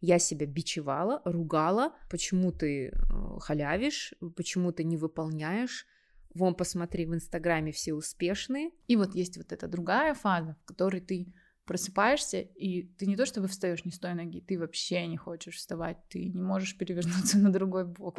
[0.00, 2.92] я себя бичевала, ругала, почему ты э,
[3.40, 5.86] халявишь, почему ты не выполняешь,
[6.34, 8.70] вон посмотри, в Инстаграме все успешные.
[8.86, 11.32] И вот есть вот эта другая фаза, в которой ты
[11.64, 15.56] просыпаешься, и ты не то чтобы встаешь не с той ноги, ты вообще не хочешь
[15.56, 18.18] вставать, ты не можешь перевернуться на другой бок.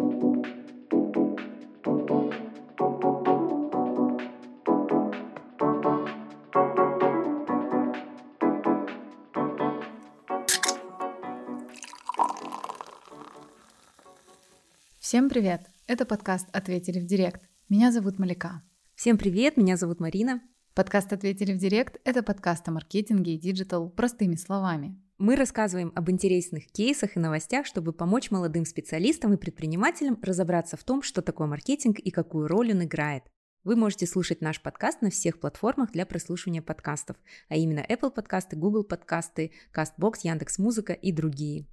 [15.09, 15.63] Всем привет!
[15.87, 17.41] Это подкаст «Ответили в директ».
[17.68, 18.61] Меня зовут Малика.
[18.93, 20.39] Всем привет, меня зовут Марина.
[20.75, 25.01] Подкаст «Ответили в директ»— это подкаст о маркетинге и digital простыми словами.
[25.18, 30.83] Мы рассказываем об интересных кейсах и новостях, чтобы помочь молодым специалистам и предпринимателям разобраться в
[30.83, 33.23] том, что такое маркетинг и какую роль он играет.
[33.63, 38.55] Вы можете слушать наш подкаст на всех платформах для прослушивания подкастов, а именно Apple подкасты,
[38.55, 41.66] Google подкасты, CastBox, Яндекс.Музыка и другие.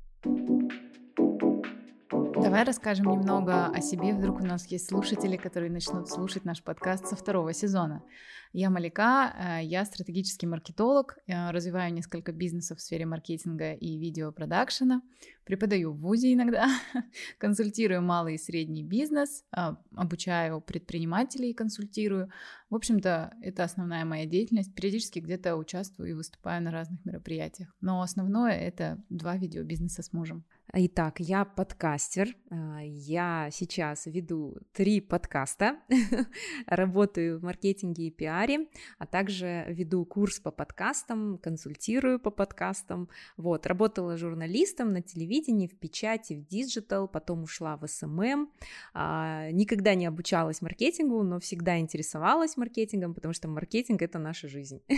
[2.46, 4.14] Давай расскажем немного о себе.
[4.14, 8.04] Вдруг у нас есть слушатели, которые начнут слушать наш подкаст со второго сезона.
[8.52, 15.02] Я Малика, э, я стратегический маркетолог, я развиваю несколько бизнесов в сфере маркетинга и видеопродакшена,
[15.44, 16.68] преподаю в ВУЗе иногда,
[17.38, 22.30] консультирую малый и средний бизнес, а, обучаю предпринимателей, консультирую.
[22.70, 24.72] В общем-то, это основная моя деятельность.
[24.72, 27.74] Периодически где-то участвую и выступаю на разных мероприятиях.
[27.80, 30.44] Но основное— это два видеобизнеса с мужем.
[30.72, 32.36] Итак, я подкастер.
[32.50, 35.76] А, я сейчас веду три подкаста,
[36.66, 38.66] работаю в маркетинге и пиаре,
[38.98, 43.08] а также веду курс по подкастам, консультирую по подкастам.
[43.36, 48.50] Вот, работала журналистом на телевидении, в печати, в digital, потом ушла в SMM.
[48.92, 54.82] А, никогда не обучалась маркетингу, но всегда интересовалась маркетингом, потому что маркетинг— это наша жизнь.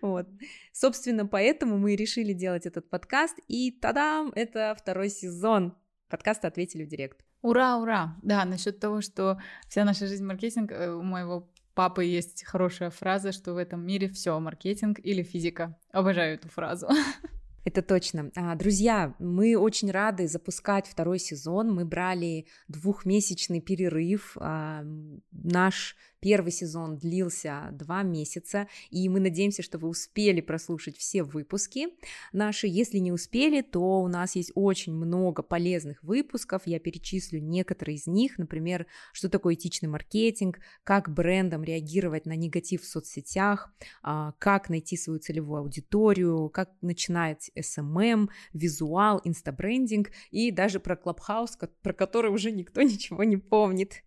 [0.00, 0.28] Вот.
[0.72, 5.74] Собственно, поэтому мы решили делать этот подкаст, и тадам, это это второй сезон
[6.08, 7.20] подкаста «Ответили в директ».
[7.42, 8.16] Ура, ура!
[8.22, 13.32] Да, насчет того, что вся наша жизнь маркетинг, э, у моего папы есть хорошая фраза,
[13.32, 15.78] что в этом мире все маркетинг или физика.
[15.92, 16.88] Обожаю эту фразу.
[17.66, 18.30] Это точно.
[18.34, 21.74] А, друзья, мы очень рады запускать второй сезон.
[21.74, 24.38] Мы брали двухмесячный перерыв.
[24.40, 24.84] А,
[25.32, 31.88] наш Первый сезон длился два месяца, и мы надеемся, что вы успели прослушать все выпуски
[32.32, 32.66] наши.
[32.66, 36.62] Если не успели, то у нас есть очень много полезных выпусков.
[36.64, 38.38] Я перечислю некоторые из них.
[38.38, 43.70] Например, что такое этичный маркетинг, как брендам реагировать на негатив в соцсетях,
[44.02, 51.58] а, как найти свою целевую аудиторию, как начинать SMM, визуал, инстабрендинг и даже про Клабхаус,
[51.82, 54.02] про который уже никто ничего не помнит.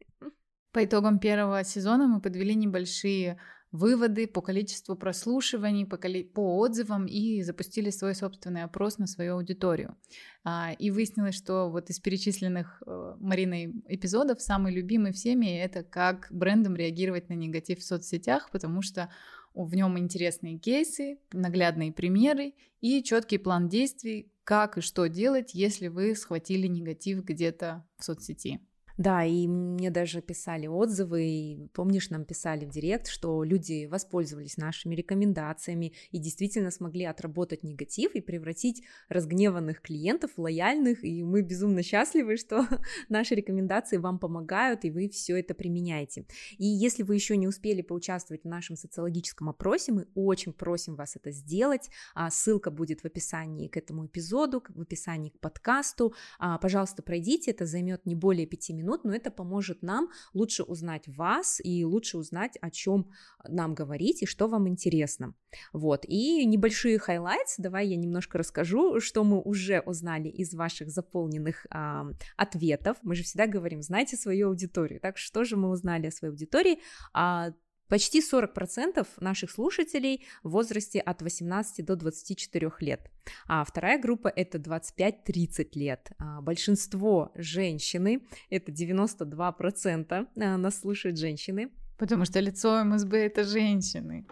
[0.71, 3.39] По итогам первого сезона мы подвели небольшие
[3.71, 6.23] выводы по количеству прослушиваний, по, коли...
[6.23, 9.95] по отзывам и запустили свой собственный опрос на свою аудиторию.
[10.43, 16.27] А, и выяснилось, что вот из перечисленных э, Мариной эпизодов самый любимый всеми это как
[16.31, 19.09] брендам реагировать на негатив в соцсетях, потому что
[19.53, 25.87] в нем интересные кейсы, наглядные примеры и четкий план действий, как и что делать, если
[25.87, 28.61] вы схватили негатив где-то в соцсети.
[28.99, 34.57] Да, и мне даже писали отзывы, и, помнишь, нам писали в директ, что люди воспользовались
[34.57, 41.43] нашими рекомендациями и действительно смогли отработать негатив и превратить разгневанных клиентов в лояльных, и мы
[41.43, 42.67] безумно счастливы, что
[43.07, 46.25] наши рекомендации вам помогают, и вы все это применяете.
[46.57, 51.15] И если вы еще не успели поучаствовать в нашем социологическом опросе, мы очень просим вас
[51.15, 56.57] это сделать, а ссылка будет в описании к этому эпизоду, в описании к подкасту, а,
[56.57, 61.07] пожалуйста, пройдите, это займет не более пяти минут, минут, но это поможет нам лучше узнать
[61.07, 63.11] вас и лучше узнать, о чем
[63.47, 65.33] нам говорить и что вам интересно.
[65.73, 71.65] Вот, и небольшие highlights, давай я немножко расскажу, что мы уже узнали из ваших заполненных
[71.69, 72.07] а,
[72.37, 72.97] ответов.
[73.03, 74.99] Мы же всегда говорим, знайте свою аудиторию.
[74.99, 76.79] Так что же мы узнали о своей аудитории?
[77.13, 77.51] А,
[77.89, 83.11] Почти 40% наших слушателей в возрасте от 18 до 24 лет,
[83.47, 86.11] а вторая группа это 25-30 лет.
[86.19, 88.21] А большинство женщины,
[88.51, 94.25] это 92% а, нас слушают женщины, Потому что лицо МСБ это женщины.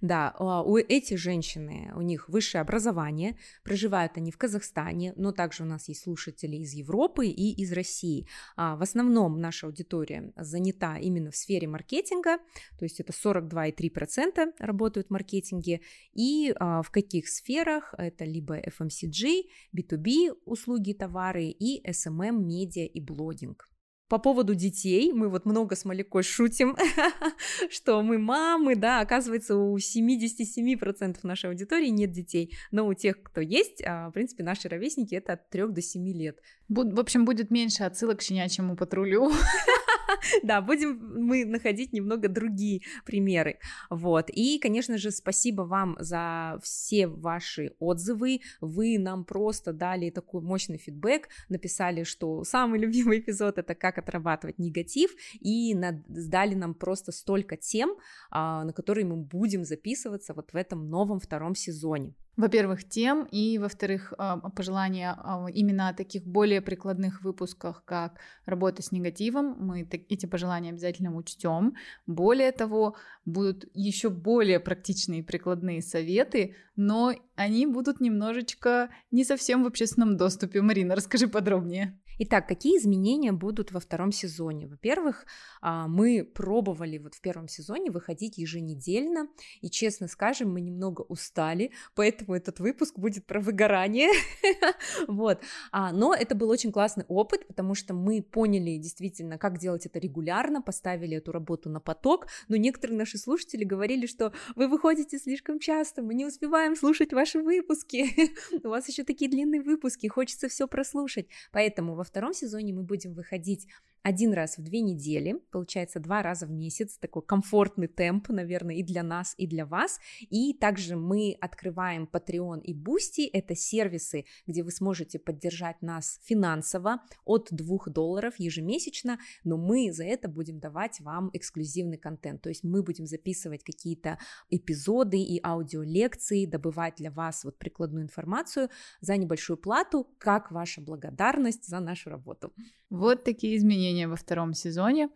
[0.00, 5.62] Да, а, у эти женщины, у них высшее образование, проживают они в Казахстане, но также
[5.62, 8.26] у нас есть слушатели из Европы и из России.
[8.56, 12.38] А, в основном наша аудитория занята именно в сфере маркетинга,
[12.78, 15.80] то есть это 42,3% работают в маркетинге,
[16.12, 17.94] и а, в каких сферах?
[17.96, 19.44] Это либо FMCG,
[19.76, 23.71] B2B услуги, товары и SMM, медиа и блогинг.
[24.12, 26.76] По поводу детей, мы вот много с Малякой шутим,
[27.70, 33.40] что мы мамы, да, оказывается, у 77% нашей аудитории нет детей, но у тех, кто
[33.40, 36.40] есть, а, в принципе, наши ровесники это от 3 до 7 лет.
[36.68, 39.30] В общем, будет меньше отсылок к щенячьему патрулю.
[40.42, 43.58] Да, будем мы находить немного другие примеры.
[43.90, 44.30] Вот.
[44.30, 48.40] И, конечно же, спасибо вам за все ваши отзывы.
[48.60, 54.58] Вы нам просто дали такой мощный фидбэк, написали, что самый любимый эпизод это как отрабатывать
[54.58, 55.76] негатив, и
[56.08, 57.96] сдали нам просто столько тем,
[58.30, 62.14] а, на которые мы будем записываться вот в этом новом втором сезоне.
[62.36, 68.82] Во-первых, тем, и во-вторых, а, пожелания а, именно о таких более прикладных выпусках, как работа
[68.82, 69.54] с негативом.
[69.58, 71.74] Мы эти пожелания обязательно учтем.
[72.06, 72.96] Более того,
[73.26, 80.62] будут еще более практичные прикладные советы, но они будут немножечко не совсем в общественном доступе.
[80.62, 81.98] Марина, расскажи подробнее.
[82.18, 84.66] Итак, какие изменения будут во втором сезоне?
[84.66, 85.26] Во-первых,
[85.60, 89.28] а, мы пробовали вот в первом сезоне выходить еженедельно,
[89.60, 94.10] и, честно скажем, мы немного устали, поэтому этот выпуск будет про выгорание,
[95.08, 99.86] вот, а, но это был очень классный опыт, потому что мы поняли действительно, как делать
[99.86, 105.18] это регулярно, поставили эту работу на поток, но некоторые наши слушатели говорили, что вы выходите
[105.18, 108.06] слишком часто, мы не успеваем слушать ваши выпуски,
[108.64, 113.14] у вас еще такие длинные выпуски, хочется все прослушать, поэтому во втором сезоне мы будем
[113.14, 113.68] выходить
[114.02, 118.82] один раз в две недели, получается два раза в месяц, такой комфортный темп, наверное, и
[118.82, 120.00] для нас, и для вас.
[120.28, 127.02] И также мы открываем Patreon и Boosty, это сервисы, где вы сможете поддержать нас финансово
[127.24, 132.64] от 2 долларов ежемесячно, но мы за это будем давать вам эксклюзивный контент, то есть
[132.64, 134.18] мы будем записывать какие-то
[134.50, 138.68] эпизоды и аудиолекции, добывать для вас вот прикладную информацию
[139.00, 142.52] за небольшую плату, как ваша благодарность за нашу работу.
[142.90, 145.08] Вот такие изменения во втором сезоне.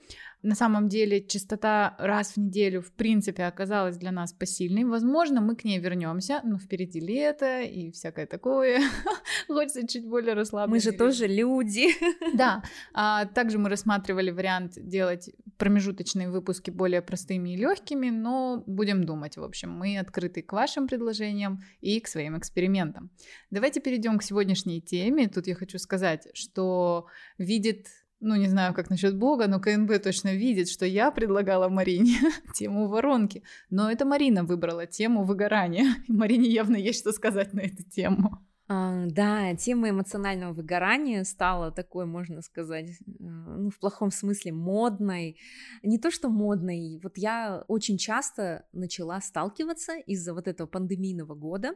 [0.43, 4.85] На самом деле частота раз в неделю в принципе оказалась для нас посильной.
[4.85, 8.81] Возможно, мы к ней вернемся, но впереди лето и всякое такое.
[9.49, 10.77] Хочется чуть более расслабленно.
[10.77, 11.89] Мы же тоже люди.
[12.37, 12.63] Да.
[12.93, 19.37] А также мы рассматривали вариант делать промежуточные выпуски более простыми и легкими, но будем думать.
[19.37, 23.11] В общем, мы открыты к вашим предложениям и к своим экспериментам.
[23.51, 25.29] Давайте перейдем к сегодняшней теме.
[25.29, 27.07] Тут я хочу сказать, что
[27.39, 27.87] видит
[28.21, 32.19] ну, не знаю, как насчет Бога, но КНБ точно видит, что я предлагала Марине
[32.55, 33.43] тему воронки.
[33.71, 35.97] Но это Марина выбрала тему выгорания.
[36.09, 38.45] Марине явно есть что сказать на эту тему.
[38.69, 45.39] А, да, тема эмоционального выгорания стала такой, можно сказать, ну, в плохом смысле модной.
[45.85, 51.75] Не то, что модной, вот я очень часто начала сталкиваться из-за вот этого пандемийного года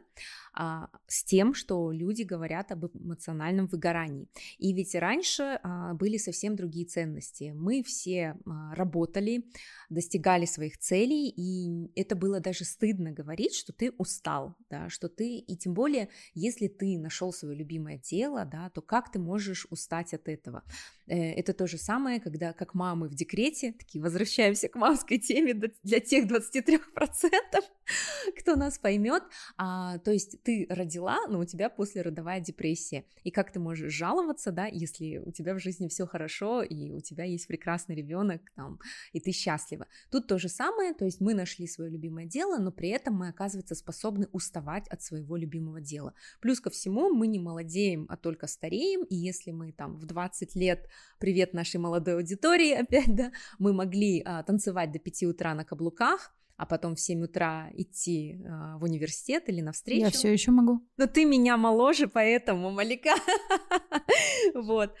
[0.53, 4.27] а, с тем, что люди говорят об эмоциональном выгорании.
[4.57, 7.53] И ведь раньше а, были совсем другие ценности.
[7.55, 9.45] Мы все а, работали,
[9.89, 15.37] достигали своих целей, и это было даже стыдно говорить, что ты устал, да, что ты,
[15.37, 20.13] и тем более, если ты нашел свое любимое дело, да, то как ты можешь устать
[20.13, 20.63] от этого?
[21.07, 25.53] Э, это то же самое, когда как мамы в декрете, такие возвращаемся к мамской теме
[25.53, 26.79] для тех 23%,
[28.39, 29.23] кто нас поймет,
[29.57, 34.51] а, то есть ты родила, но у тебя послеродовая депрессия, и как ты можешь жаловаться,
[34.51, 38.79] да, если у тебя в жизни все хорошо, и у тебя есть прекрасный ребенок, там,
[39.11, 39.87] и ты счастлива.
[40.09, 43.29] Тут то же самое, то есть мы нашли свое любимое дело, но при этом мы,
[43.29, 46.13] оказывается, способны уставать от своего любимого дела.
[46.39, 50.55] Плюс ко всему мы не молодеем, а только стареем, и если мы там в 20
[50.55, 50.87] лет,
[51.19, 56.33] привет нашей молодой аудитории опять, да, мы могли а, танцевать до 5 утра на каблуках,
[56.61, 60.05] а потом в 7 утра идти э, в университет или на встречу.
[60.05, 60.79] Я все еще могу.
[60.95, 63.15] Но ты меня моложе, поэтому, Малика,
[64.53, 64.93] вот,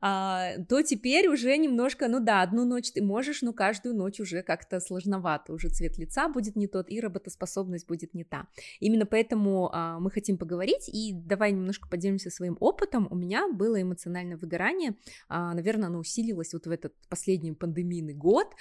[0.00, 4.42] а, то теперь уже немножко, ну да, одну ночь ты можешь, но каждую ночь уже
[4.44, 8.46] как-то сложновато, уже цвет лица будет не тот, и работоспособность будет не та.
[8.78, 13.08] Именно поэтому а, мы хотим поговорить, и давай немножко поделимся своим опытом.
[13.10, 14.94] У меня было эмоциональное выгорание,
[15.28, 18.54] наверное, оно усилилось вот в этот последний пандемийный год,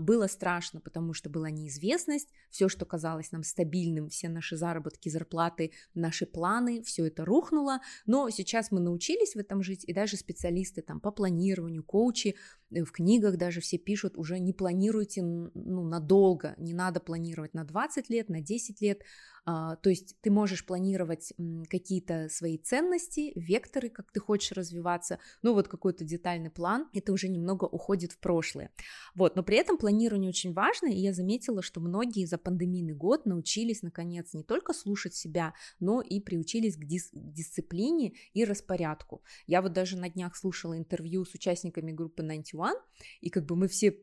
[0.00, 5.08] было страшно, потому что была неизвестность, известность, все, что казалось нам стабильным, все наши заработки,
[5.08, 10.16] зарплаты, наши планы, все это рухнуло, но сейчас мы научились в этом жить, и даже
[10.16, 12.36] специалисты там по планированию, коучи
[12.70, 18.10] в книгах даже все пишут, уже не планируйте ну, надолго, не надо планировать на 20
[18.10, 19.02] лет, на 10 лет,
[19.44, 21.32] то есть ты можешь планировать
[21.68, 27.28] какие-то свои ценности, векторы, как ты хочешь развиваться, ну вот какой-то детальный план, это уже
[27.28, 28.70] немного уходит в прошлое.
[29.14, 33.26] Вот, но при этом планирование очень важно, и я заметила, что многие за пандемийный год
[33.26, 39.22] научились, наконец, не только слушать себя, но и приучились к дис- дисциплине и распорядку.
[39.46, 42.76] Я вот даже на днях слушала интервью с участниками группы 91,
[43.20, 43.98] и как бы мы все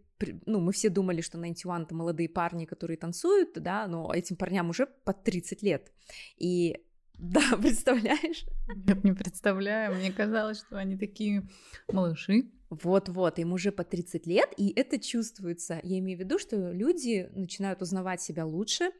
[0.45, 4.69] ну, мы все думали, что 91 это молодые парни, которые танцуют, да, но этим парням
[4.69, 5.91] уже под 30 лет.
[6.37, 6.77] И
[7.17, 8.45] да, представляешь?
[8.75, 9.95] Нет, не представляю.
[9.95, 11.47] Мне казалось, что они такие
[11.91, 12.51] малыши.
[12.71, 15.81] Вот-вот, им уже по 30 лет, и это чувствуется.
[15.83, 18.91] Я имею в виду, что люди начинают узнавать себя лучше,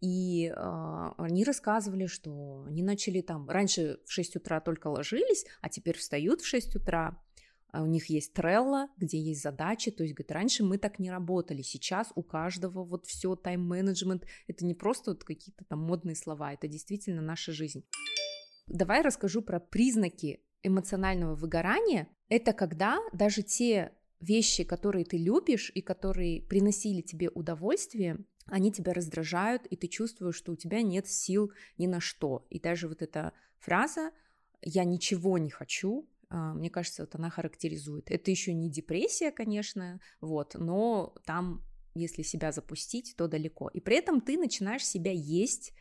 [0.00, 5.68] и э, они рассказывали, что они начали там, раньше в 6 утра только ложились, а
[5.68, 7.21] теперь встают в 6 утра,
[7.80, 11.62] у них есть Trello, где есть задачи, то есть, говорит, раньше мы так не работали,
[11.62, 16.68] сейчас у каждого вот все тайм-менеджмент, это не просто вот какие-то там модные слова, это
[16.68, 17.84] действительно наша жизнь.
[18.66, 22.08] Давай расскажу про признаки эмоционального выгорания.
[22.28, 28.92] Это когда даже те вещи, которые ты любишь и которые приносили тебе удовольствие, они тебя
[28.92, 32.46] раздражают, и ты чувствуешь, что у тебя нет сил ни на что.
[32.50, 34.12] И даже вот эта фраза
[34.62, 38.10] «я ничего не хочу», а, мне кажется, вот она характеризует.
[38.10, 43.68] Это еще не депрессия, конечно, вот, но там если себя запустить, то далеко.
[43.68, 45.74] И при этом ты начинаешь себя есть,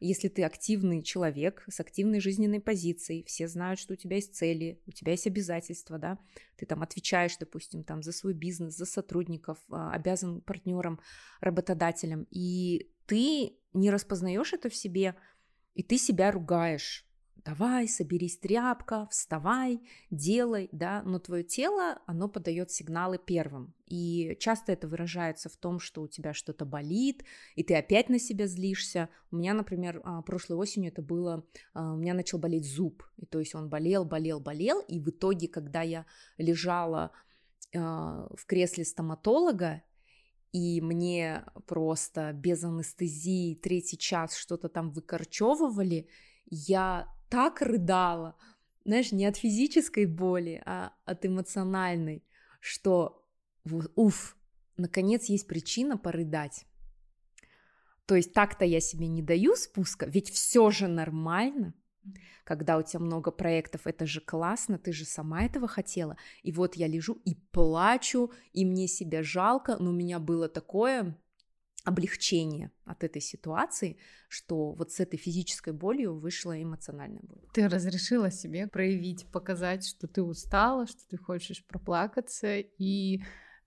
[0.00, 4.80] если ты активный человек с активной жизненной позицией, все знают, что у тебя есть цели,
[4.86, 6.18] у тебя есть обязательства, да,
[6.56, 11.00] ты там отвечаешь, допустим, там за свой бизнес, за сотрудников, а, обязан партнерам,
[11.40, 15.16] работодателям, и ты не распознаешь это в себе,
[15.74, 17.07] и ты себя ругаешь,
[17.48, 23.74] давай, соберись, тряпка, вставай, делай, да, но твое тело, оно подает сигналы первым.
[23.86, 27.24] И часто это выражается в том, что у тебя что-то болит,
[27.56, 29.08] и ты опять на себя злишься.
[29.30, 33.24] У меня, например, а, прошлой осенью это было, а, у меня начал болеть зуб, и
[33.24, 36.04] то есть он болел, болел, болел, и в итоге, когда я
[36.36, 37.12] лежала
[37.74, 39.82] а, в кресле стоматолога,
[40.52, 46.08] и мне просто без анестезии третий час что-то там выкорчевывали,
[46.50, 48.36] я так рыдала,
[48.84, 52.24] знаешь, не от физической боли, а от эмоциональной,
[52.60, 53.26] что,
[53.94, 54.36] уф,
[54.76, 56.64] наконец есть причина порыдать.
[58.06, 61.74] То есть так-то я себе не даю спуска, ведь все же нормально,
[62.44, 66.16] когда у тебя много проектов, это же классно, ты же сама этого хотела.
[66.42, 71.18] И вот я лежу и плачу, и мне себя жалко, но у меня было такое
[71.88, 73.96] облегчение от этой ситуации,
[74.28, 77.42] что вот с этой физической болью вышла эмоциональная боль.
[77.52, 83.22] Ты разрешила себе проявить, показать, что ты устала, что ты хочешь проплакаться, и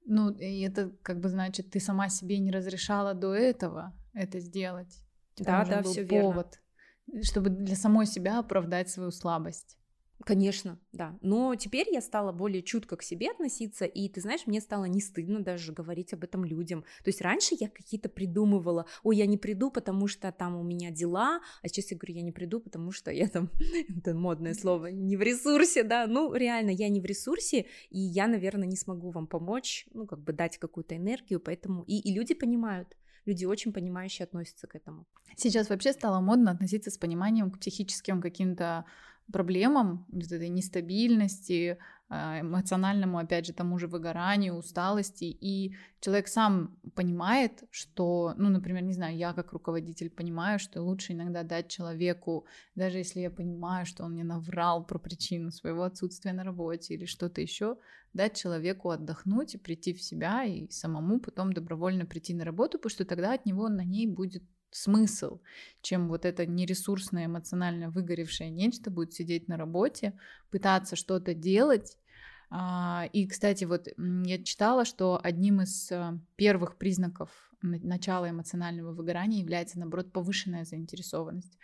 [0.05, 5.03] ну, и это как бы значит, ты сама себе не разрешала до этого это сделать.
[5.37, 6.59] да, да, все повод,
[7.07, 7.23] верно.
[7.23, 9.77] чтобы для самой себя оправдать свою слабость.
[10.25, 11.17] Конечно, да.
[11.21, 15.01] Но теперь я стала более чутко к себе относиться, и ты знаешь, мне стало не
[15.01, 16.81] стыдно даже говорить об этом людям.
[17.03, 20.91] То есть раньше я какие-то придумывала, ой, я не приду, потому что там у меня
[20.91, 23.49] дела, а сейчас я говорю, я не приду, потому что я там,
[23.97, 28.27] это модное слово, не в ресурсе, да, ну реально, я не в ресурсе, и я,
[28.27, 32.33] наверное, не смогу вам помочь, ну как бы дать какую-то энергию, поэтому, и, и люди
[32.33, 35.05] понимают, люди очень понимающие относятся к этому.
[35.35, 38.85] Сейчас вообще стало модно относиться с пониманием к психическим каким-то
[39.31, 41.77] проблемам, вот этой нестабильности,
[42.13, 48.83] а, эмоциональному, опять же, тому же выгоранию, усталости, и человек сам понимает, что, ну, например,
[48.83, 52.45] не знаю, я как руководитель понимаю, что лучше иногда дать человеку,
[52.75, 57.05] даже если я понимаю, что он мне наврал про причину своего отсутствия на работе или
[57.05, 57.77] что-то еще,
[58.13, 62.89] дать человеку отдохнуть и прийти в себя и самому потом добровольно прийти на работу, потому
[62.89, 65.39] что тогда от него на ней будет смысл,
[65.81, 70.17] чем вот это нересурсное, эмоционально выгоревшее нечто будет сидеть на работе,
[70.49, 71.97] пытаться что-то делать.
[72.49, 77.29] А, и, кстати, вот я читала, что одним из э, первых признаков
[77.61, 81.57] начала эмоционального выгорания является, наоборот, повышенная заинтересованность.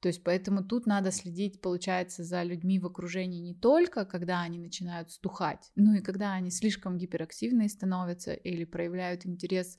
[0.00, 4.58] То есть поэтому тут надо следить, получается, за людьми в окружении не только, когда они
[4.58, 9.78] начинают стухать, но и когда они слишком гиперактивные становятся или проявляют интерес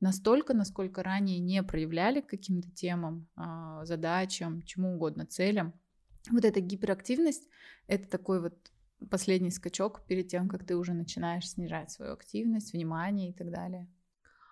[0.00, 5.72] настолько, насколько ранее не проявляли к каким-то темам, а, задачам, чему угодно, целям.
[6.30, 7.48] Вот эта гиперактивность—
[7.86, 8.54] это такой вот
[9.10, 13.88] последний скачок перед тем, как ты уже начинаешь снижать свою активность, внимание и так далее.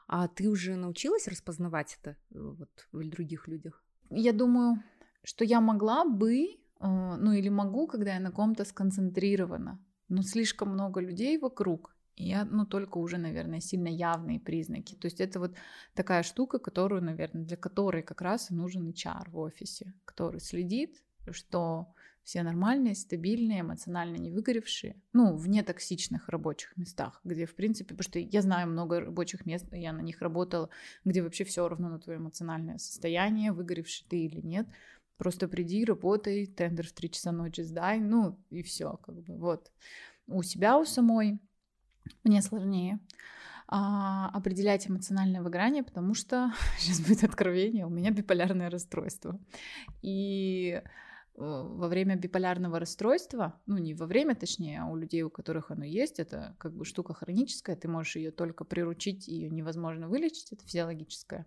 [0.07, 3.83] А ты уже научилась распознавать это э, вот в других людях?
[4.11, 4.83] Я думаю,
[5.25, 10.71] что я могла бы, э, ну или могу, когда я на ком-то сконцентрирована, но слишком
[10.71, 14.95] много людей вокруг, Я, ну, только уже, наверное, сильно явные признаки.
[14.95, 15.55] То есть это вот
[15.95, 21.03] такая штука, которую, наверное, для которой как раз и нужен HR в офисе, который следит,
[21.31, 21.87] что
[22.23, 28.05] все нормальные, стабильные, эмоционально не выгоревшие, ну, в нетоксичных рабочих местах, где, в принципе, потому
[28.05, 30.69] что я знаю много рабочих мест, я на них работала,
[31.05, 34.69] где вообще все равно на твое эмоциональное состояние, выгоревший ты или нет,
[35.17, 39.73] просто приди, работай, тендер в 3 часа ночи сдай, ну, и все, как бы, вот.
[40.29, 41.41] У себя, у самой
[42.25, 42.99] мне сложнее
[43.69, 49.39] а, определять эмоциональное выгорание, потому что, сейчас будет откровение, у меня биполярное расстройство.
[50.03, 50.83] И
[51.35, 55.71] Э, во время биполярного расстройства, ну не во время, точнее, а у людей, у которых
[55.71, 60.53] оно есть, это как бы штука хроническая, ты можешь ее только приручить, ее невозможно вылечить,
[60.53, 61.47] это физиологическое.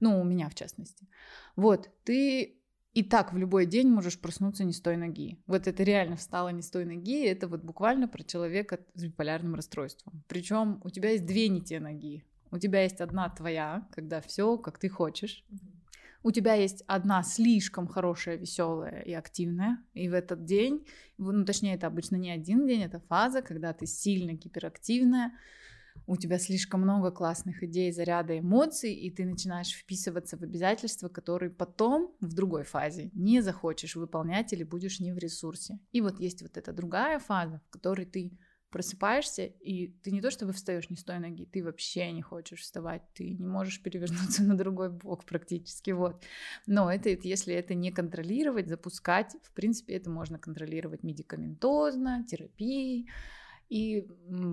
[0.00, 1.08] Ну, у меня в частности.
[1.56, 2.57] Вот, ты
[2.98, 5.38] и так в любой день можешь проснуться не с той ноги.
[5.46, 9.54] Вот это реально встала не с той ноги, это вот буквально про человека с биполярным
[9.54, 10.24] расстройством.
[10.26, 12.24] Причем у тебя есть две не те ноги.
[12.50, 15.44] У тебя есть одна твоя, когда все, как ты хочешь
[16.24, 20.84] у тебя есть одна слишком хорошая, веселая и активная, и в этот день,
[21.16, 25.32] ну точнее это обычно не один день, это фаза, когда ты сильно гиперактивная,
[26.06, 31.50] у тебя слишком много классных идей, заряда эмоций, и ты начинаешь вписываться в обязательства, которые
[31.50, 35.78] потом в другой фазе не захочешь выполнять или будешь не в ресурсе.
[35.92, 38.38] И вот есть вот эта другая фаза, в которой ты
[38.70, 42.60] просыпаешься, и ты не то чтобы встаешь не с той ноги, ты вообще не хочешь
[42.60, 46.22] вставать, ты не можешь перевернуться на другой бок практически, вот.
[46.66, 53.08] Но это, если это не контролировать, запускать, в принципе, это можно контролировать медикаментозно, терапией,
[53.68, 54.08] и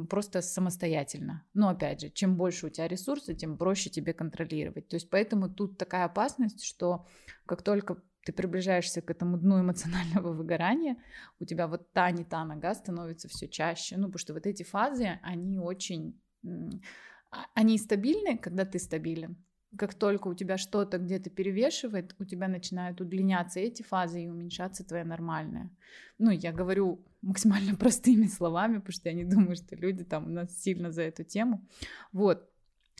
[0.09, 1.45] просто самостоятельно.
[1.53, 4.87] Но опять же, чем больше у тебя ресурсов, тем проще тебе контролировать.
[4.87, 7.07] То есть поэтому тут такая опасность, что
[7.45, 10.97] как только ты приближаешься к этому дну эмоционального выгорания,
[11.39, 14.63] у тебя вот та не та нога становится все чаще, ну, потому что вот эти
[14.63, 19.37] фазы, они очень, а, они стабильны, когда ты стабилен.
[19.77, 24.83] Как только у тебя что-то где-то перевешивает, у тебя начинают удлиняться эти фазы и уменьшаться
[24.83, 25.69] твоя нормальная.
[26.17, 30.29] Ну, я говорю максимально простыми словами, потому что я не думаю, что люди там у
[30.29, 31.67] нас сильно за эту тему.
[32.11, 32.49] Вот.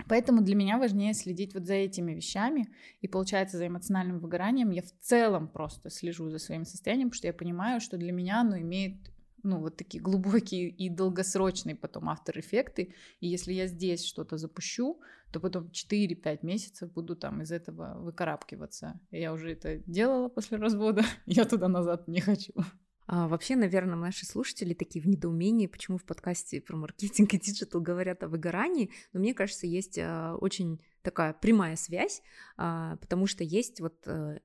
[0.10, 2.67] Поэтому для меня важнее следить вот за этими вещами.
[3.01, 7.27] И получается, за эмоциональным выгоранием я в целом просто слежу за своим состоянием, потому что
[7.27, 8.96] я понимаю, что для меня оно имеет
[9.45, 12.93] ну, вот такие глубокие и долгосрочные потом after-эффекты.
[13.19, 14.99] И если я здесь что-то запущу,
[15.31, 18.99] то потом 4-5 месяцев буду там из этого выкарабкиваться.
[19.11, 22.53] Я уже это делала после развода, я туда назад не хочу.
[23.07, 27.81] А, вообще, наверное, наши слушатели такие в недоумении, почему в подкасте про маркетинг и диджитал
[27.81, 32.23] говорят о выгорании, но мне кажется, есть а, очень такая прямая связь,
[32.58, 34.39] а, потому что есть вот э,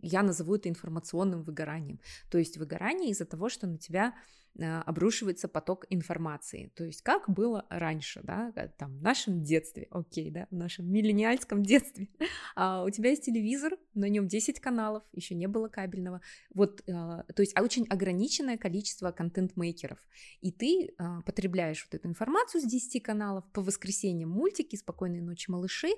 [0.00, 2.00] я назову это информационным выгоранием.
[2.30, 4.14] То есть выгорание из-за того, что на тебя
[4.58, 6.72] обрушивается поток информации.
[6.74, 11.62] То есть как было раньше, да, там в нашем детстве, окей, да, в нашем миллениальском
[11.62, 12.08] детстве.
[12.54, 16.22] А у тебя есть телевизор, на нем 10 каналов, еще не было кабельного.
[16.54, 19.98] Вот, а, то есть очень ограниченное количество контент-мейкеров.
[20.40, 25.50] И ты а, потребляешь вот эту информацию с 10 каналов, по воскресеньям мультики, спокойной ночи,
[25.50, 25.90] малыши,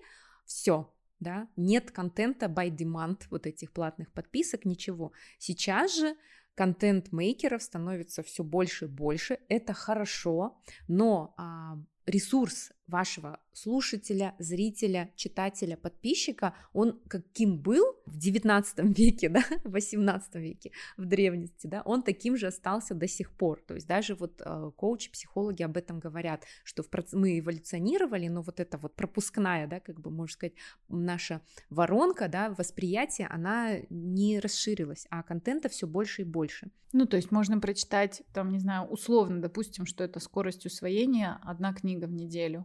[0.47, 5.13] все, да, нет контента by demand, вот этих платных подписок, ничего.
[5.39, 6.17] Сейчас же
[6.59, 9.39] контент-мейкеров становится все больше и больше.
[9.49, 18.79] Это хорошо, но а, ресурс вашего слушателя, зрителя, читателя, подписчика, он каким был в 19
[18.99, 23.63] веке, да, в 18 веке, в древности, да, он таким же остался до сих пор.
[23.67, 27.13] То есть даже вот э, коучи, психологи об этом говорят, что в проц...
[27.13, 30.55] мы эволюционировали, но вот эта вот пропускная, да, как бы можно сказать,
[30.89, 36.71] наша воронка, да, восприятие, она не расширилась, а контента все больше и больше.
[36.93, 41.75] Ну, то есть можно прочитать, там, не знаю, условно, допустим, что это скорость усвоения, одна
[41.75, 42.65] книга в неделю,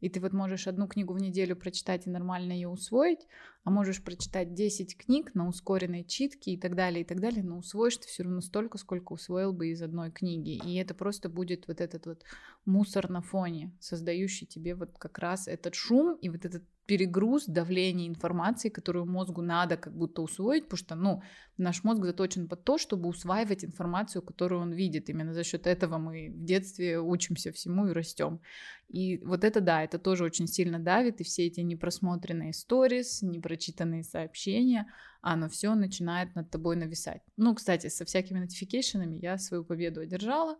[0.00, 3.26] и ты вот можешь одну книгу в неделю прочитать и нормально ее усвоить,
[3.64, 7.58] а можешь прочитать 10 книг на ускоренной читке и так далее, и так далее, но
[7.58, 10.60] усвоишь ты все равно столько, сколько усвоил бы из одной книги.
[10.64, 12.22] И это просто будет вот этот вот
[12.66, 18.08] мусор на фоне, создающий тебе вот как раз этот шум и вот этот перегруз, давление
[18.08, 21.22] информации, которую мозгу надо как будто усвоить, потому что, ну,
[21.56, 25.08] наш мозг заточен под то, чтобы усваивать информацию, которую он видит.
[25.08, 28.40] Именно за счет этого мы в детстве учимся всему и растем.
[28.88, 34.02] И вот это, да, это тоже очень сильно давит, и все эти непросмотренные сторис, непрочитанные
[34.02, 34.86] сообщения,
[35.20, 37.22] оно все начинает над тобой нависать.
[37.36, 40.56] Ну, кстати, со всякими нотификейшенами я свою победу одержала.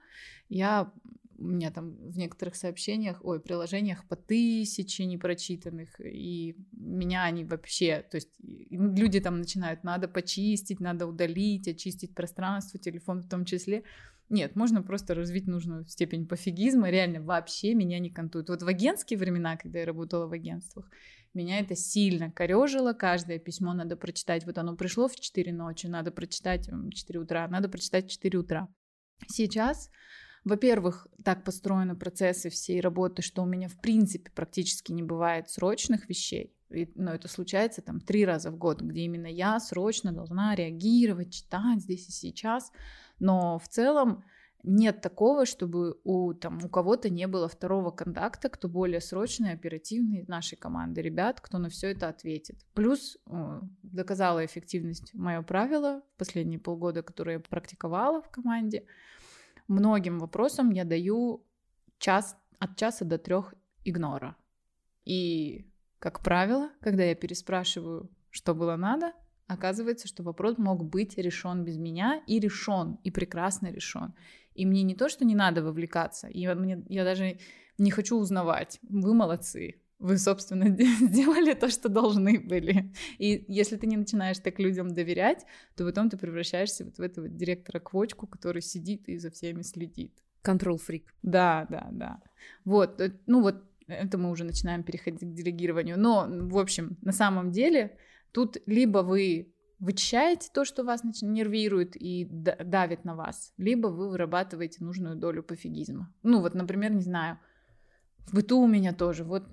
[0.49, 0.93] Я
[1.39, 8.05] у меня там в некоторых сообщениях, ой, приложениях по тысяче непрочитанных, и меня они вообще,
[8.09, 13.85] то есть люди там начинают, надо почистить, надо удалить, очистить пространство, телефон в том числе.
[14.31, 18.49] Нет, можно просто развить нужную степень пофигизма, реально вообще меня не кантует.
[18.49, 20.91] Вот в агентские времена, когда я работала в агентствах,
[21.35, 26.11] меня это сильно корежило, каждое письмо надо прочитать, вот оно пришло в 4 ночи, надо
[26.11, 28.69] прочитать в 4 утра, надо прочитать в 4 утра.
[29.29, 29.91] Сейчас
[30.45, 36.07] во-первых, так построены процессы всей работы, что у меня в принципе практически не бывает срочных
[36.09, 36.55] вещей.
[36.69, 41.81] Но это случается там три раза в год, где именно я срочно должна реагировать, читать
[41.81, 42.73] здесь и сейчас.
[43.19, 44.25] Но в целом
[44.63, 50.25] нет такого, чтобы у, там, у кого-то не было второго контакта, кто более срочный, оперативный
[50.27, 52.65] нашей команды ребят, кто на все это ответит.
[52.75, 53.19] Плюс
[53.83, 58.87] доказала эффективность мое правило последние полгода, которое я практиковала в команде–
[59.69, 61.45] многим вопросам я даю
[61.99, 64.37] час, от часа до трех игнора.
[65.05, 65.67] И,
[65.99, 69.13] как правило, когда я переспрашиваю, что было надо,
[69.47, 74.15] оказывается, что вопрос мог быть решен без меня и решен, и прекрасно решен.
[74.55, 77.39] И мне не то, что не надо вовлекаться, я, мне, я даже
[77.79, 78.79] не хочу узнавать.
[78.83, 80.69] Вы молодцы, вы, собственно,
[81.01, 82.93] сделали то, что должны были.
[83.19, 85.45] И если ты не начинаешь так людям доверять,
[85.77, 90.13] то потом ты превращаешься вот в этого директора-квочку, который сидит и за всеми следит.
[90.43, 91.15] Контрол-фрик.
[91.23, 92.23] Да, да, да.
[92.65, 95.99] Вот, э, ну вот, это мы уже начинаем переходить к делегированию.
[95.99, 97.97] Но, в общем, на самом деле,
[98.35, 104.85] тут либо вы вычищаете то, что вас нервирует и давит на вас, либо вы вырабатываете
[104.85, 106.13] нужную долю пофигизма.
[106.23, 107.39] Ну вот, например, не знаю,
[108.27, 109.25] в быту у меня тоже.
[109.25, 109.45] Вот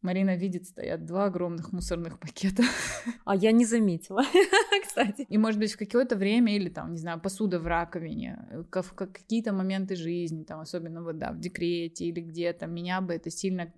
[0.00, 2.62] Марина видит, стоят два огромных мусорных пакета.
[3.24, 4.22] А я не заметила,
[4.86, 5.26] кстати.
[5.28, 9.52] И, может быть, в какое-то время, или там, не знаю, посуда в раковине, в какие-то
[9.52, 13.72] моменты жизни, там, особенно вот, да, в декрете или где-то, меня бы это сильно,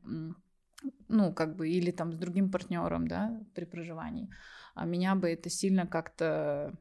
[1.09, 4.31] ну, как бы, или там с другим партнером, да, при проживании,
[4.75, 6.75] а меня бы это сильно как-то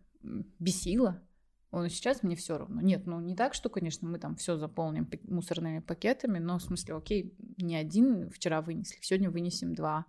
[0.60, 1.22] бесило,
[1.74, 2.82] он сейчас мне все равно.
[2.82, 6.94] Нет, ну не так, что, конечно, мы там все заполним мусорными пакетами, но в смысле,
[6.94, 10.06] окей, не один вчера вынесли, сегодня вынесем два.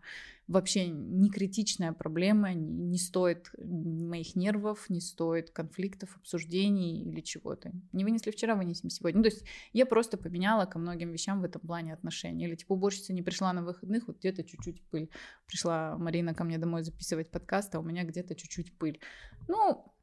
[0.47, 7.73] Вообще не критичная проблема, не, не стоит моих нервов, не стоит конфликтов, обсуждений или чего-то.
[7.93, 9.21] Не вынесли вчера, вынесем сегодня.
[9.21, 12.45] Ну, то есть я просто поменяла ко многим вещам в этом плане отношения.
[12.47, 15.09] Или типа уборщица не пришла на выходных, вот где-то чуть-чуть пыль.
[15.47, 19.01] Пришла Марина ко мне домой записывать подкаст, а у меня где-то чуть-чуть пыль.
[19.49, 19.94] Ну,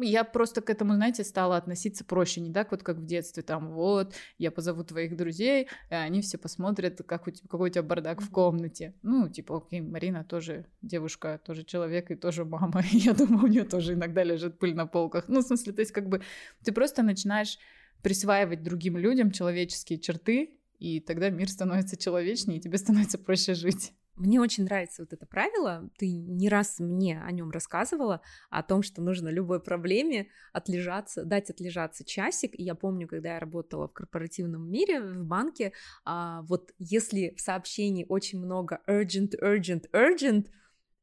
[0.00, 3.72] я просто к этому, знаете, стала относиться проще, не так вот, как в детстве, там,
[3.72, 7.82] вот, я позову твоих друзей, и они все посмотрят, как у тебя, какой у тебя
[7.82, 8.94] бардак в комнате.
[9.02, 13.64] Ну, типа, окей, Марина тоже девушка, тоже человек и тоже мама, я думаю, у нее
[13.64, 15.28] тоже иногда лежит пыль на полках.
[15.28, 16.22] Ну, в смысле, то есть, как бы,
[16.62, 17.58] ты просто начинаешь
[18.02, 23.92] присваивать другим людям человеческие черты, и тогда мир становится человечнее, и тебе становится проще жить.
[24.20, 25.88] Мне очень нравится вот это правило.
[25.96, 31.48] Ты не раз мне о нем рассказывала, о том, что нужно любой проблеме отлежаться, дать
[31.48, 32.52] отлежаться часик.
[32.52, 35.72] И я помню, когда я работала в корпоративном мире, в банке,
[36.04, 40.48] а, вот если в сообщении очень много urgent, urgent, urgent,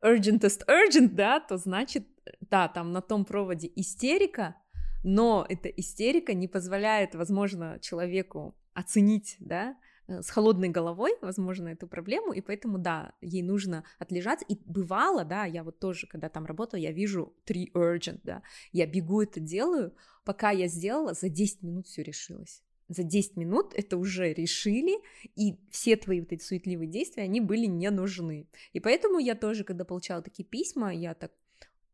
[0.04, 2.06] urgentest urgent, да, то значит,
[2.40, 4.56] да, там на том проводе истерика,
[5.04, 9.76] но эта истерика не позволяет, возможно, человеку оценить, да,
[10.08, 14.46] с холодной головой, возможно, эту проблему, и поэтому, да, ей нужно отлежаться.
[14.48, 18.42] И бывало, да, я вот тоже, когда там работала, я вижу три urgent, да,
[18.72, 19.94] я бегу это делаю,
[20.24, 22.64] пока я сделала, за 10 минут все решилось.
[22.88, 25.02] За 10 минут это уже решили,
[25.36, 28.48] и все твои вот эти суетливые действия, они были не нужны.
[28.72, 31.34] И поэтому я тоже, когда получала такие письма, я так,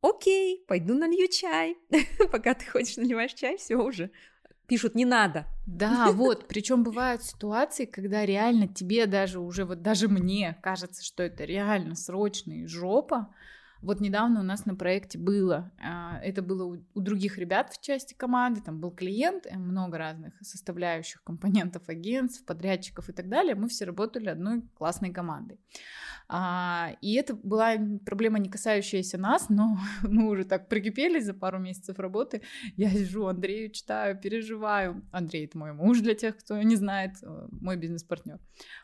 [0.01, 1.77] окей, пойду налью чай.
[2.31, 4.11] Пока ты хочешь наливаешь чай, все уже
[4.67, 5.45] пишут не надо.
[5.65, 11.23] Да, вот, причем бывают ситуации, когда реально тебе даже уже, вот даже мне кажется, что
[11.23, 13.33] это реально срочный жопа,
[13.83, 18.13] вот недавно у нас на проекте было, а, это было у других ребят в части
[18.13, 23.55] команды, там был клиент, э, много разных составляющих компонентов агентств, подрядчиков и так далее.
[23.55, 25.59] Мы все работали одной классной командой.
[26.29, 31.59] А, и это была проблема, не касающаяся нас, но мы уже так прикипели за пару
[31.59, 32.41] месяцев работы.
[32.77, 35.03] Я сижу, Андрею читаю, переживаю.
[35.11, 38.39] Андрей— это мой муж, для тех, кто не знает, э, мой бизнес-партнер.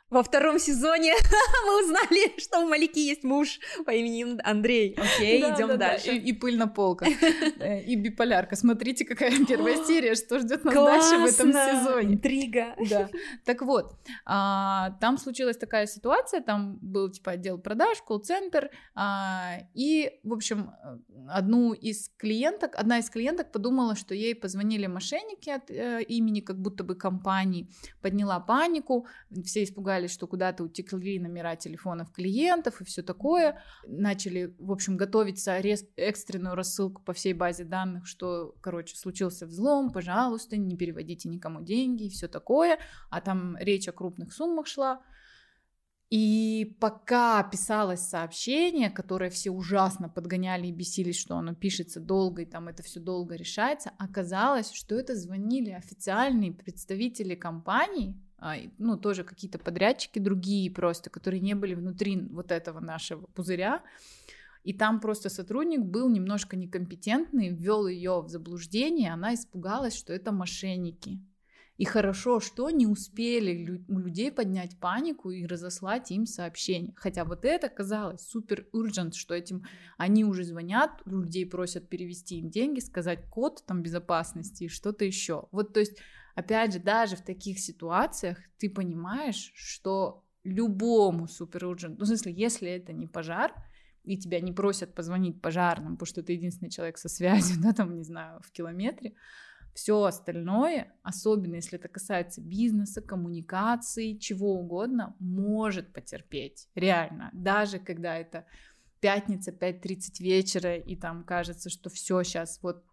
[0.10, 1.14] Во втором сезоне
[1.66, 4.98] мы узнали, что у Малики есть муж по имени Андрей.
[4.98, 6.08] Окей, да, идем да, дальше.
[6.08, 6.14] Да.
[6.14, 7.06] И, и пыль на полка.
[7.60, 8.56] Э, и биполярка.
[8.56, 12.14] Смотрите, какая первая серия, что ждет нас дальше в этом сезоне.
[12.16, 12.76] Интрига.
[12.90, 13.10] Да.
[13.46, 13.96] Так вот,
[14.26, 20.72] а, там случилась такая ситуация, там был типа отдел продаж, колл-центр, а, и, в общем,
[21.28, 26.60] одну из клиенток, одна из клиенток подумала, что ей позвонили мошенники от э, имени как
[26.60, 27.70] будто бы компании,
[28.02, 29.06] подняла панику,
[29.44, 33.62] все испугались испугались, что куда-то утекли номера телефонов клиентов и все такое.
[33.88, 35.60] Начали, в общем, готовиться
[35.96, 42.06] экстренную рассылку по всей базе данных, что, короче, случился взлом, пожалуйста, не переводите никому деньги
[42.06, 42.80] и все такое.
[43.10, 45.02] А там речь о крупных суммах шла.
[46.12, 52.46] И пока писалось сообщение, которое все ужасно подгоняли и бесились, что оно пишется долго, и
[52.46, 58.20] там это все долго решается, оказалось, что это звонили официальные представители компании,
[58.78, 63.84] ну, тоже какие-то подрядчики другие просто, которые не были внутри вот этого нашего пузыря.
[64.64, 70.32] И там просто сотрудник был немножко некомпетентный, ввел ее в заблуждение, она испугалась, что это
[70.32, 71.20] мошенники.
[71.80, 76.94] И хорошо, что не успели у людей поднять панику и разослать им сообщение.
[76.98, 79.64] Хотя вот это казалось супер urgent, что этим
[79.98, 85.48] они уже звонят, людей просят перевести им деньги, сказать код там безопасности и что-то еще.
[85.54, 86.00] Вот то есть
[86.36, 92.34] опять же, даже в таких ситуациях ты понимаешь, что любому супер urgent, ну, в смысле,
[92.34, 93.54] если это не пожар,
[94.04, 97.96] и тебя не просят позвонить пожарным, потому что ты единственный человек со связью, да, там,
[97.96, 99.14] не знаю, в километре,
[99.74, 108.18] все остальное, особенно если это касается бизнеса, коммуникации, чего угодно, может потерпеть, реально, даже когда
[108.18, 108.46] это
[109.00, 112.84] пятница, 5.30 вечера, и там кажется, что все сейчас вот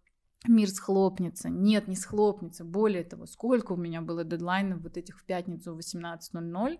[0.47, 1.49] мир схлопнется.
[1.49, 2.63] Нет, не схлопнется.
[2.63, 6.79] Более того, сколько у меня было дедлайнов вот этих в пятницу в 18.00,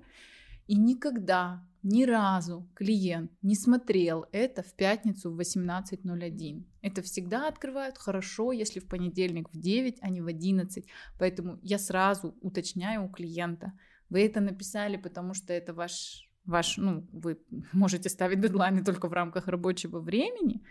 [0.68, 6.66] и никогда, ни разу клиент не смотрел это в пятницу в 18.01.
[6.82, 10.86] Это всегда открывают хорошо, если в понедельник в 9, а не в 11.
[11.18, 13.72] Поэтому я сразу уточняю у клиента.
[14.10, 17.40] Вы это написали, потому что это ваш, ваш ну, вы
[17.72, 20.62] можете ставить дедлайны только в рамках рабочего времени,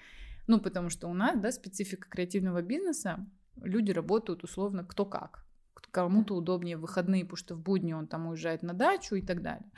[0.46, 3.26] ну, потому что у нас, да, специфика креативного бизнеса,
[3.62, 5.44] люди работают условно кто как.
[5.90, 9.42] Кому-то удобнее в выходные, потому что в будни он там уезжает на дачу и так
[9.42, 9.70] далее.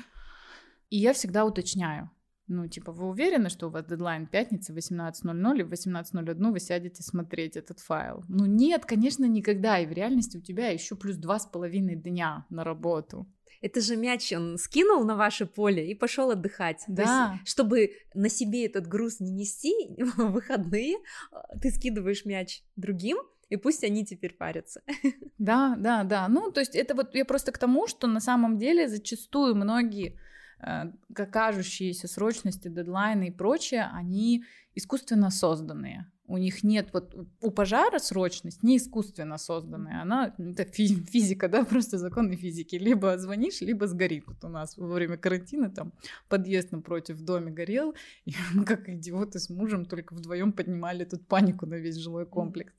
[0.90, 2.10] И я всегда уточняю,
[2.48, 7.02] ну, типа, вы уверены, что у вас дедлайн пятница 18.00 и в 18.01 вы сядете
[7.02, 8.24] смотреть этот файл?
[8.26, 9.78] Ну, нет, конечно, никогда.
[9.78, 13.96] И в реальности у тебя еще плюс два с половиной дня на работу это же
[13.96, 16.84] мяч он скинул на ваше поле и пошел отдыхать.
[16.86, 17.04] Да.
[17.04, 20.96] То есть, чтобы на себе этот груз не нести в выходные,
[21.32, 23.18] а, ты скидываешь мяч другим,
[23.48, 24.82] и пусть они теперь парятся.
[25.38, 26.26] Да, да, да.
[26.28, 30.18] Ну, то есть это вот я просто к тому, что на самом деле зачастую многие
[30.60, 34.44] э, кажущиеся срочности, дедлайны и прочее, они
[34.74, 41.48] искусственно созданные у них нет вот у пожара срочность не искусственно созданная, она это физика,
[41.48, 42.76] да, просто законы физики.
[42.76, 44.24] Либо звонишь, либо сгорит.
[44.26, 45.92] Вот у нас во время карантина там
[46.28, 47.94] подъезд напротив в доме горел,
[48.26, 52.74] и мы как идиоты с мужем только вдвоем поднимали тут панику на весь жилой комплекс.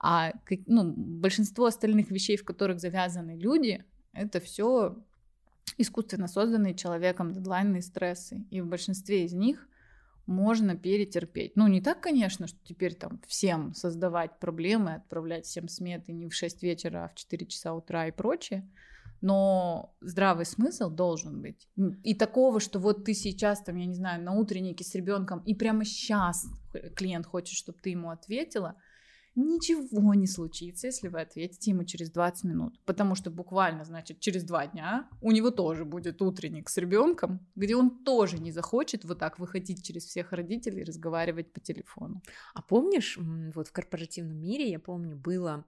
[0.00, 0.32] А
[0.66, 4.96] ну, большинство остальных вещей, в которых завязаны люди, это все
[5.78, 8.44] искусственно созданные человеком дедлайнные стрессы.
[8.50, 9.68] И в большинстве из них
[10.26, 11.56] можно перетерпеть.
[11.56, 16.34] Ну, не так, конечно, что теперь там всем создавать проблемы, отправлять всем сметы не в
[16.34, 18.68] 6 вечера, а в 4 часа утра и прочее,
[19.20, 21.68] но здравый смысл должен быть.
[22.02, 25.54] И такого, что вот ты сейчас, там, я не знаю, на утреннике с ребенком, и
[25.54, 26.46] прямо сейчас
[26.94, 28.76] клиент хочет, чтобы ты ему ответила–
[29.36, 32.80] ничего не случится, если вы ответите ему через 20 минут.
[32.84, 37.76] Потому что буквально, значит, через два дня у него тоже будет утренник с ребенком, где
[37.76, 42.22] он тоже не захочет вот так выходить через всех родителей и разговаривать по телефону.
[42.54, 43.18] А помнишь,
[43.54, 45.64] вот в корпоративном мире, я помню, было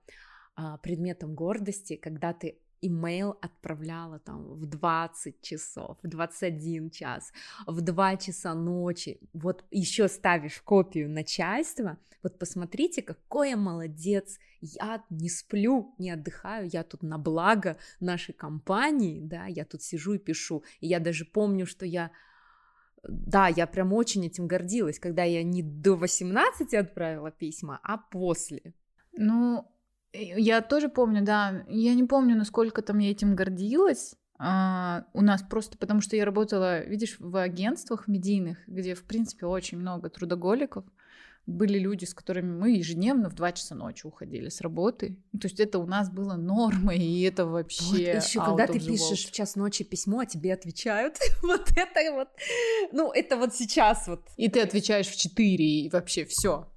[0.56, 7.32] а, предметом гордости, когда ты имейл отправляла там в 20 часов, в 21 час,
[7.66, 15.04] в 2 часа ночи, вот еще ставишь копию начальства, вот посмотрите, какой я молодец, я
[15.10, 20.18] не сплю, не отдыхаю, я тут на благо нашей компании, да, я тут сижу и
[20.18, 22.10] пишу, и я даже помню, что я
[23.04, 28.74] да, я прям очень этим гордилась, когда я не до 18 отправила письма, а после.
[29.12, 29.70] Ну,
[30.12, 31.64] я тоже помню, да.
[31.68, 34.14] Я не помню, насколько там я этим гордилась.
[34.40, 39.46] А, у нас просто потому, что я работала, видишь, в агентствах медийных, где, в принципе,
[39.46, 40.84] очень много трудоголиков.
[41.46, 45.16] были люди, с которыми мы ежедневно в 2 часа ночи уходили с работы.
[45.32, 49.26] То есть это у нас было нормой, и это вообще вот еще когда ты пишешь
[49.26, 51.16] в час ночи письмо, а тебе отвечают.
[51.42, 52.28] вот это вот,
[52.92, 54.20] ну это вот сейчас вот.
[54.36, 56.70] И ты отвечаешь в 4, и вообще все.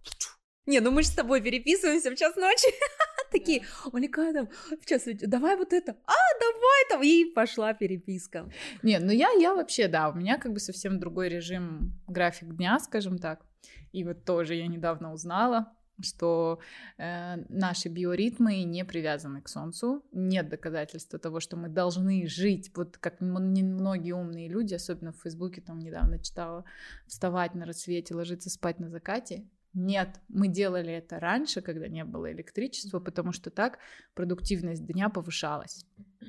[0.66, 2.70] Не, ну мы же с тобой переписываемся в час ночи.
[3.32, 3.64] Такие,
[3.94, 4.50] Олега, там,
[4.82, 8.50] сейчас, давай вот это, а, давай там, и пошла переписка.
[8.84, 12.78] Нет, ну я, я вообще, да, у меня как бы совсем другой режим, график дня,
[12.80, 13.46] скажем так.
[13.94, 16.60] И вот тоже я недавно узнала, что
[16.98, 20.04] э, наши биоритмы не привязаны к Солнцу.
[20.12, 25.62] Нет доказательства того, что мы должны жить, вот как многие умные люди, особенно в Фейсбуке,
[25.62, 26.66] там недавно читала,
[27.08, 29.46] вставать на рассвете, ложиться спать на закате.
[29.74, 33.80] Нет, мы делали это раньше, когда не было электричества, потому что так
[34.14, 35.86] продуктивность дня повышалась.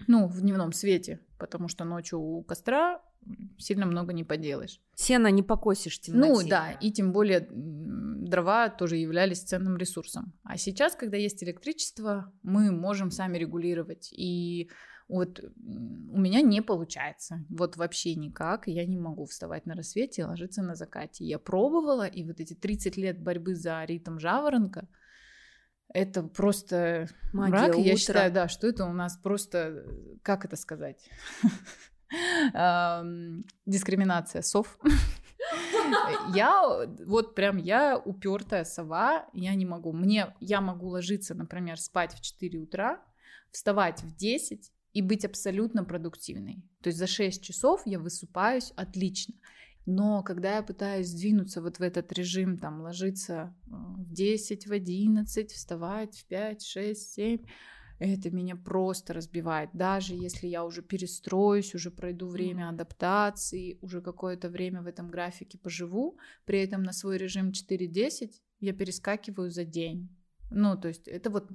[0.07, 3.02] Ну, в дневном свете, потому что ночью у костра
[3.59, 4.81] сильно много не поделаешь.
[4.95, 6.33] Сено не покосишь темноте.
[6.33, 10.33] Ну да, и тем более дрова тоже являлись ценным ресурсом.
[10.45, 14.13] А сейчас, когда есть электричество, мы можем сами регулировать.
[14.13, 14.71] И
[15.09, 17.45] вот у меня не получается.
[17.49, 18.67] Вот вообще никак.
[18.67, 21.25] Я не могу вставать на рассвете и ложиться на закате.
[21.25, 24.89] Я пробовала, и вот эти 30 лет борьбы за ритм жаворонка,
[25.93, 27.69] это просто Магия мрак.
[27.71, 27.83] Утра.
[27.83, 29.85] Я считаю, да, что это у нас просто,
[30.23, 31.07] как это сказать,
[33.66, 34.79] дискриминация сов.
[36.35, 39.92] Я вот прям, я упертая сова, я не могу.
[39.92, 43.03] Мне, я могу ложиться, например, спать в 4 утра,
[43.51, 46.62] вставать в 10 и быть абсолютно продуктивной.
[46.83, 49.35] То есть за 6 часов я высыпаюсь отлично.
[49.85, 54.72] Но когда я пытаюсь сдвинуться вот в этот режим, там, ложиться э, в 10, в
[54.72, 57.38] 11, вставать в 5, 6, 7,
[58.03, 59.71] это меня просто разбивает.
[59.73, 65.59] Даже если я уже перестроюсь, уже пройду время адаптации, уже какое-то время в этом графике
[65.59, 70.09] поживу, при этом на свой режим 4-10 я перескакиваю за день.
[70.51, 71.49] Ну, то есть это вот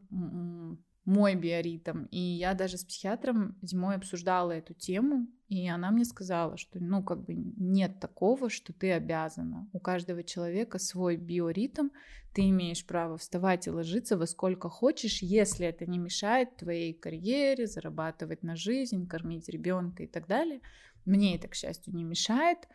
[1.07, 2.05] мой биоритм.
[2.11, 7.01] И я даже с психиатром зимой обсуждала эту тему, и она мне сказала, что ну
[7.01, 9.69] как бы нет такого, что ты обязана.
[9.71, 11.87] У каждого человека свой биоритм,
[12.33, 17.67] ты имеешь право вставать и ложиться во сколько хочешь, если это не мешает твоей карьере,
[17.67, 20.59] зарабатывать на жизнь, кормить ребенка и так далее.
[21.05, 22.67] Мне это, к счастью, не мешает.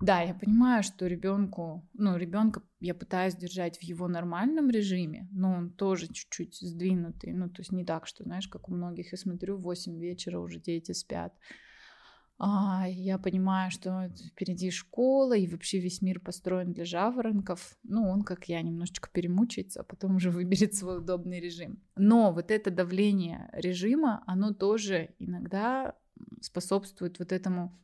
[0.00, 5.52] Да, я понимаю, что ребенку, ну, ребенка я пытаюсь держать в его нормальном режиме, но
[5.52, 7.34] он тоже чуть-чуть сдвинутый.
[7.34, 10.38] Ну, то есть не так, что, знаешь, как у многих, я смотрю, в 8 вечера
[10.38, 11.34] уже дети спят.
[12.38, 17.76] А, я понимаю, что впереди школа, и вообще весь мир построен для жаворонков.
[17.82, 21.78] Ну, он, как я, немножечко перемучается, а потом уже выберет свой удобный режим.
[21.96, 25.94] Но вот это давление режима, оно тоже иногда
[26.40, 27.78] способствует вот этому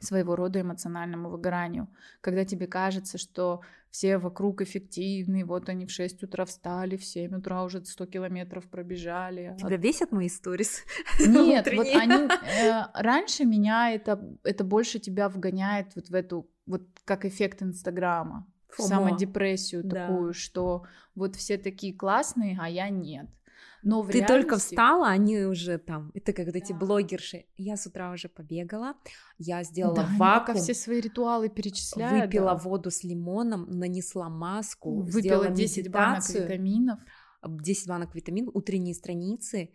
[0.00, 1.88] своего рода эмоциональному выгоранию,
[2.20, 7.36] когда тебе кажется, что все вокруг эффективны, вот они в 6 утра встали, в 7
[7.36, 9.56] утра уже 100 километров пробежали.
[9.58, 9.78] Тебя а...
[9.78, 10.82] бесят мои сторис?
[11.26, 12.28] Нет, вот они...
[12.60, 18.46] Э, раньше меня это, это больше тебя вгоняет вот в эту, вот как эффект Инстаграма,
[18.68, 20.06] в самодепрессию да.
[20.06, 23.26] такую, что вот все такие классные, а я нет.
[23.82, 24.42] Но в Ты реальности...
[24.42, 26.78] только встала, они уже там, это как вот эти да.
[26.78, 27.46] блогерши.
[27.56, 28.94] Я с утра уже побегала,
[29.38, 30.58] я сделала да, вакуум.
[30.58, 32.26] все свои ритуалы перечисляют.
[32.26, 32.56] Выпила да.
[32.56, 37.00] воду с лимоном, нанесла маску, Выпила 10 медитацию, банок витаминов.
[37.46, 39.70] 10 банок витаминов, утренние страницы,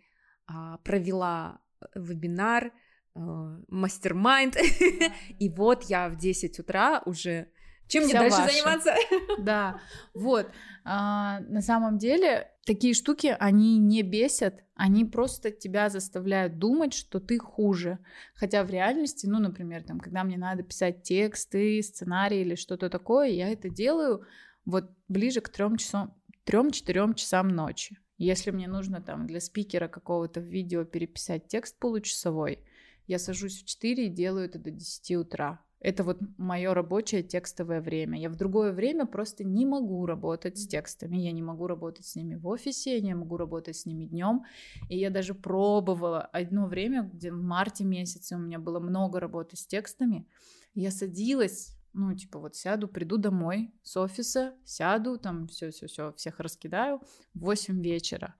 [0.46, 2.72] а, провела э, вебинар,
[3.14, 3.20] э,
[3.68, 4.56] мастер-майнд,
[5.38, 7.48] и вот я в 10 утра уже
[7.88, 8.52] чем мне дальше ваша.
[8.52, 8.94] заниматься?
[9.38, 9.80] Да,
[10.14, 10.48] вот.
[10.84, 17.20] А, на самом деле такие штуки, они не бесят, они просто тебя заставляют думать, что
[17.20, 17.98] ты хуже.
[18.34, 23.28] Хотя в реальности, ну, например, там, когда мне надо писать тексты, сценарий или что-то такое,
[23.28, 24.26] я это делаю
[24.64, 27.98] вот ближе к трем часам, трем-четырем часам ночи.
[28.18, 32.60] Если мне нужно там для спикера какого-то видео переписать текст получасовой,
[33.06, 35.63] я сажусь в 4 и делаю это до 10 утра.
[35.84, 38.18] Это вот мое рабочее текстовое время.
[38.18, 41.18] Я в другое время просто не могу работать с текстами.
[41.18, 44.44] Я не могу работать с ними в офисе, я не могу работать с ними днем.
[44.88, 49.58] И я даже пробовала одно время, где в марте месяце у меня было много работы
[49.58, 50.26] с текстами.
[50.74, 56.12] Я садилась ну, типа, вот сяду, приду домой с офиса, сяду, там все, все, все,
[56.14, 57.00] всех раскидаю
[57.34, 58.34] в 8 вечера.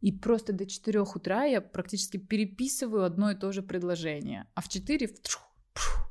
[0.00, 4.46] И просто до 4 утра я практически переписываю одно и то же предложение.
[4.54, 5.10] А в 4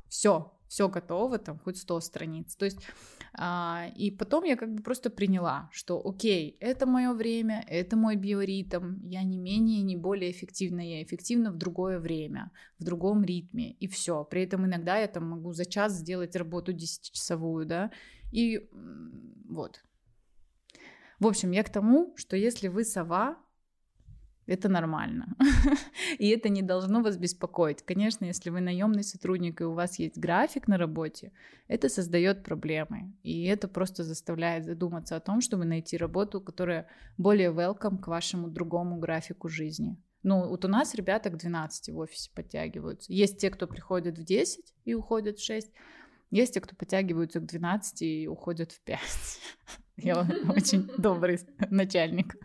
[0.08, 2.56] все, все готово, там хоть 100 страниц.
[2.56, 2.78] То есть,
[3.32, 8.16] а, и потом я как бы просто приняла, что окей, это мое время, это мой
[8.16, 13.70] биоритм, я не менее, не более эффективна, я эффективна в другое время, в другом ритме,
[13.74, 14.24] и все.
[14.24, 17.92] При этом иногда я там могу за час сделать работу 10-часовую, да,
[18.32, 18.68] и
[19.48, 19.80] вот.
[21.20, 23.38] В общем, я к тому, что если вы сова,
[24.46, 25.36] это нормально.
[26.18, 27.82] и это не должно вас беспокоить.
[27.82, 31.32] Конечно, если вы наемный сотрудник и у вас есть график на работе,
[31.68, 33.12] это создает проблемы.
[33.22, 38.48] И это просто заставляет задуматься о том, чтобы найти работу, которая более welcome к вашему
[38.48, 39.96] другому графику жизни.
[40.22, 43.12] Ну, вот у нас ребята к 12 в офисе подтягиваются.
[43.12, 45.70] Есть те, кто приходит в 10 и уходят в 6.
[46.30, 49.00] Есть те, кто подтягиваются к 12 и уходят в 5.
[49.98, 51.38] Я очень добрый
[51.70, 52.36] начальник.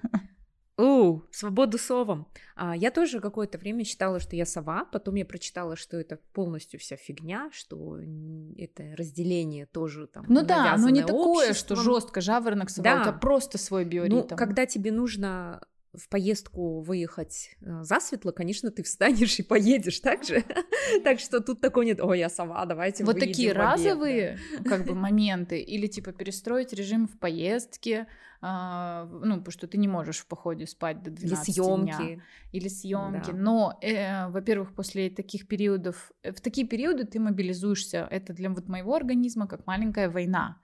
[0.80, 2.28] У, свободу совам.
[2.56, 6.80] А, я тоже какое-то время считала, что я сова, потом я прочитала, что это полностью
[6.80, 8.00] вся фигня, что
[8.58, 10.26] это разделение тоже там.
[10.30, 13.02] Ну да, но не такое, что жестко жаворонок сова, да.
[13.02, 14.16] у тебя просто свой биоритм.
[14.16, 15.62] Ну, когда тебе нужно
[15.94, 20.44] в поездку выехать э, засветло, конечно, ты встанешь и поедешь так же.
[21.04, 25.60] так что тут такой нет, ой, я сова, давайте Вот такие разовые как бы моменты,
[25.60, 28.08] или типа перестроить режим в поездке,
[28.42, 32.16] а, ну, потому что ты не можешь в походе спать до 12 Или съемки.
[32.16, 32.24] Дня.
[32.54, 33.32] Или съемки.
[33.32, 33.38] Да.
[33.38, 38.08] Но, э, во-первых, после таких периодов, э, в такие периоды ты мобилизуешься.
[38.10, 40.58] Это для вот моего организма как маленькая война.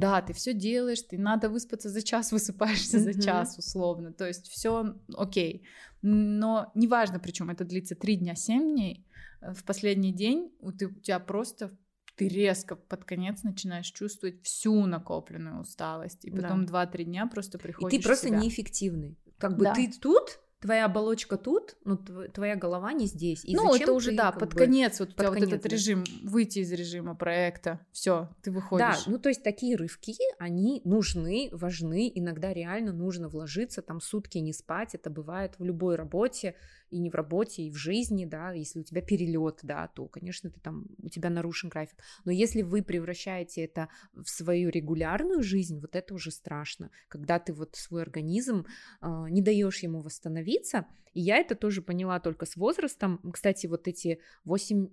[0.00, 3.12] Да, ты все делаешь, ты надо выспаться за час, высыпаешься mm-hmm.
[3.12, 4.12] за час, условно.
[4.12, 5.66] То есть все окей.
[6.02, 9.06] Но неважно, причем это длится 3 дня, 7 дней,
[9.42, 11.76] э, в последний день у, ты, у тебя просто
[12.16, 16.84] ты резко под конец начинаешь чувствовать всю накопленную усталость, и потом да.
[16.84, 17.98] 2-3 дня просто приходишь.
[17.98, 19.18] И ты просто неэффективный.
[19.38, 19.74] Как бы да.
[19.74, 23.44] ты тут, твоя оболочка тут, но твоя голова не здесь.
[23.44, 26.04] И ну, это уже, да, под бы, конец, вот у тебя конец, вот этот режим,
[26.22, 29.04] выйти из режима проекта, все, ты выходишь.
[29.04, 34.38] Да, ну то есть такие рывки, они нужны, важны, иногда реально нужно вложиться, там сутки
[34.38, 36.54] не спать, это бывает в любой работе,
[36.90, 40.50] и не в работе, и в жизни, да, если у тебя перелет, да, то, конечно,
[40.50, 41.98] ты там, у тебя нарушен график.
[42.24, 47.52] Но если вы превращаете это в свою регулярную жизнь, вот это уже страшно, когда ты
[47.52, 48.66] вот свой организм
[49.00, 50.86] э, не даешь ему восстановиться.
[51.14, 53.18] И я это тоже поняла только с возрастом.
[53.32, 54.88] Кстати, вот эти 8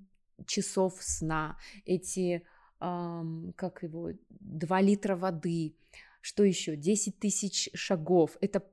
[0.45, 2.43] часов сна, эти,
[2.79, 3.23] э,
[3.55, 5.75] как его, 2 литра воды,
[6.21, 8.63] что еще, 10 тысяч шагов, это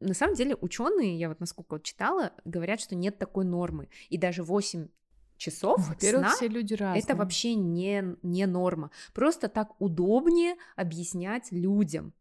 [0.00, 3.88] на самом деле ученые, я вот насколько вот читала, говорят, что нет такой нормы.
[4.08, 4.88] И даже 8
[5.36, 7.02] часов Во-первых, сна, все люди разные.
[7.02, 8.90] это вообще не, не норма.
[9.14, 12.14] Просто так удобнее объяснять людям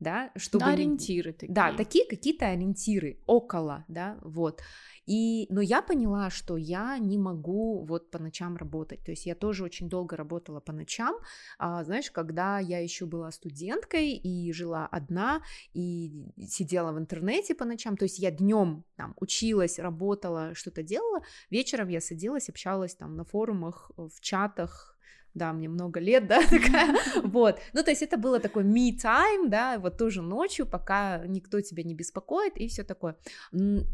[0.00, 0.64] да, чтобы...
[0.64, 1.52] Ориентиры такие.
[1.52, 4.60] Да, такие какие-то ориентиры, около, да, вот.
[5.06, 9.34] И, но я поняла, что я не могу вот по ночам работать, то есть я
[9.34, 11.16] тоже очень долго работала по ночам,
[11.58, 15.40] а, знаешь, когда я еще была студенткой и жила одна,
[15.72, 21.22] и сидела в интернете по ночам, то есть я днем там училась, работала, что-то делала,
[21.48, 24.97] вечером я садилась, общалась там на форумах, в чатах,
[25.34, 29.78] да, мне много лет, да, такая, вот, ну, то есть это было такой me-time, да,
[29.78, 33.16] вот тоже ночью, пока никто тебя не беспокоит и все такое.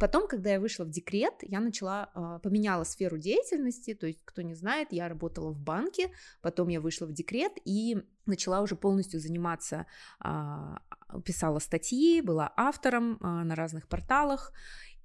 [0.01, 4.43] Потом, когда я вышла в декрет, я начала, а, поменяла сферу деятельности, то есть, кто
[4.43, 6.11] не знает, я работала в банке,
[6.41, 9.87] потом я вышла в декрет и начала уже полностью заниматься,
[10.20, 10.78] а,
[11.24, 14.53] писала статьи, была автором а, на разных порталах,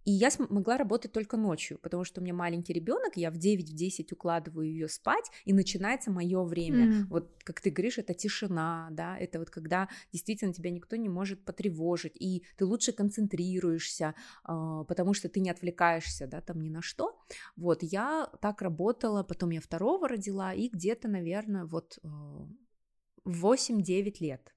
[0.06, 4.08] и я могла работать только ночью, потому что у меня маленький ребенок, я в 9-10
[4.12, 6.86] укладываю ее спать, и начинается мое время.
[6.86, 7.06] Mm.
[7.10, 11.44] Вот, как ты говоришь, это тишина, да, это вот когда действительно тебя никто не может
[11.44, 14.16] потревожить, и ты лучше концентрируешься,
[14.48, 17.20] э, потому что ты не отвлекаешься, да, там ни на что.
[17.56, 22.08] Вот, я так работала, потом я второго родила, и где-то, наверное, вот э,
[23.26, 24.56] 8-9 лет.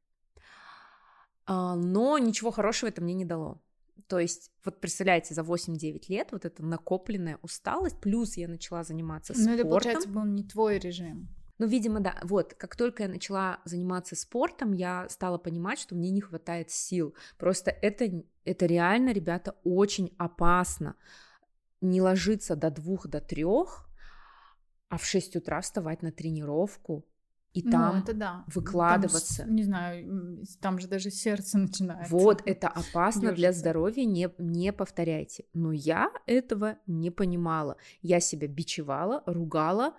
[1.47, 3.61] Э, но ничего хорошего это мне не дало.
[4.07, 9.33] То есть, вот представляете, за 8-9 лет вот эта накопленная усталость, плюс я начала заниматься
[9.33, 9.53] спортом.
[9.53, 11.29] Ну, это, получается, был не твой режим.
[11.59, 12.19] Ну, видимо, да.
[12.25, 17.15] Вот, как только я начала заниматься спортом, я стала понимать, что мне не хватает сил.
[17.39, 20.97] Просто это, это реально, ребята, очень опасно.
[21.81, 23.89] Не ложиться до двух, до трех,
[24.89, 27.07] а в 6 утра вставать на тренировку,
[27.55, 28.45] и ну, там да.
[28.47, 29.45] выкладываться.
[29.45, 32.15] Там, не знаю, там же даже сердце начинается.
[32.15, 33.37] Вот, это опасно Держится.
[33.37, 35.45] для здоровья, не, не повторяйте.
[35.53, 37.77] Но я этого не понимала.
[38.01, 39.95] Я себя бичевала, ругала,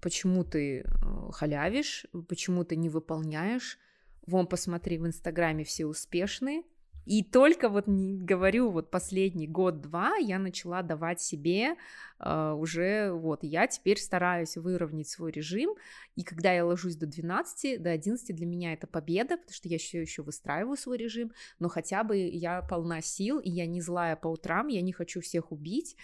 [0.00, 0.84] почему ты э,
[1.32, 3.78] халявишь, почему ты не выполняешь.
[4.26, 6.62] Вон, посмотри, в Инстаграме все успешные,
[7.04, 11.74] и только вот говорю, вот последний год-два я начала давать себе
[12.20, 15.74] э, уже, вот, я теперь стараюсь выровнять свой режим,
[16.14, 19.78] и когда я ложусь до 12, до 11, для меня это победа, потому что я
[19.78, 24.14] все еще выстраиваю свой режим, но хотя бы я полна сил, и я не злая
[24.14, 25.96] по утрам, я не хочу всех убить,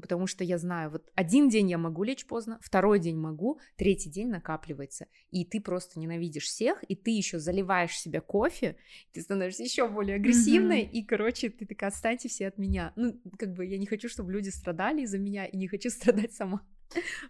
[0.00, 4.10] потому что я знаю, вот один день я могу лечь поздно, второй день могу, третий
[4.10, 8.76] день накапливается, и ты просто ненавидишь всех, и ты еще заливаешь себя кофе,
[9.12, 10.90] ты становишься еще более агрессивной, mm-hmm.
[10.90, 12.92] и, короче, ты такая, отстаньте все от меня.
[12.96, 16.32] Ну, как бы я не хочу, чтобы люди страдали из-за меня, и не хочу страдать
[16.32, 16.62] сама.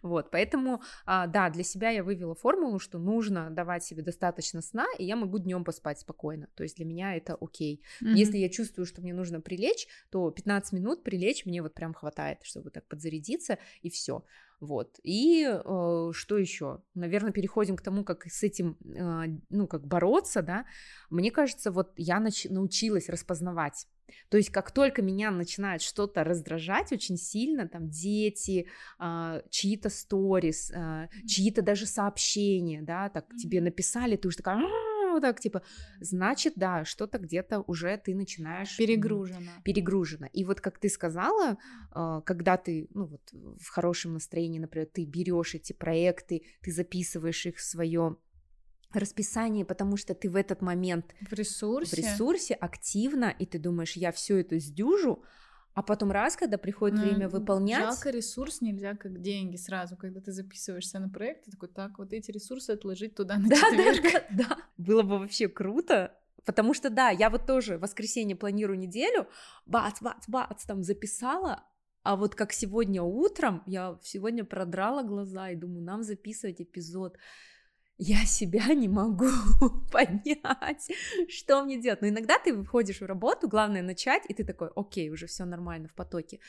[0.03, 4.87] Вот, поэтому, а, да, для себя я вывела формулу, что нужно давать себе достаточно сна,
[4.99, 6.49] и я могу днем поспать спокойно.
[6.55, 7.83] То есть для меня это окей.
[8.03, 8.15] Mm-hmm.
[8.15, 12.39] Если я чувствую, что мне нужно прилечь, то 15 минут прилечь мне вот прям хватает,
[12.43, 14.25] чтобы так подзарядиться, и все.
[14.63, 15.01] Вот.
[15.03, 16.83] И э, что еще?
[16.95, 20.67] Наверное, переходим к тому, как с этим, э, ну, как бороться, да.
[21.11, 23.89] Мне кажется, вот я нач- научилась распознавать.
[24.29, 28.67] То есть, как только меня начинает что-то раздражать очень сильно, там дети,
[28.99, 34.63] э, чьи-то сторис, э, чьи-то даже сообщения, да, так тебе написали, ты уже такая
[35.13, 35.63] вот так, типа,
[36.01, 38.77] значит, да, что-то где-то уже ты начинаешь...
[38.77, 39.51] Перегружено.
[39.65, 40.27] Перегружено.
[40.33, 41.59] И вот как ты сказала,
[41.91, 47.47] а, когда ты, ну вот, в хорошем настроении, например, ты берешь эти проекты, ты записываешь
[47.47, 48.17] их в свое
[48.97, 53.93] расписание, потому что ты в этот момент в ресурсе, в ресурсе активно, и ты думаешь,
[53.97, 55.23] я все это сдюжу,
[55.75, 57.81] а потом раз, когда приходит ну, время выполнять...
[57.81, 62.13] Жалко ресурс нельзя как деньги сразу, когда ты записываешься на проект, ты такой, так, вот
[62.13, 64.03] эти ресурсы отложить туда на да, четверг.
[64.03, 66.15] Да, да, да, было бы вообще круто,
[66.45, 69.29] потому что, да, я вот тоже в воскресенье планирую неделю,
[69.65, 71.65] бац, бац, бац, там записала,
[72.03, 77.17] а вот как сегодня утром, я сегодня продрала глаза и думаю, нам записывать эпизод
[78.03, 79.31] я себя не могу
[79.93, 80.91] поднять,
[81.29, 82.03] что мне делать?
[82.03, 85.87] Но иногда ты выходишь в работу, главное начать, и ты такой, окей, уже все нормально
[85.89, 86.41] в потоке.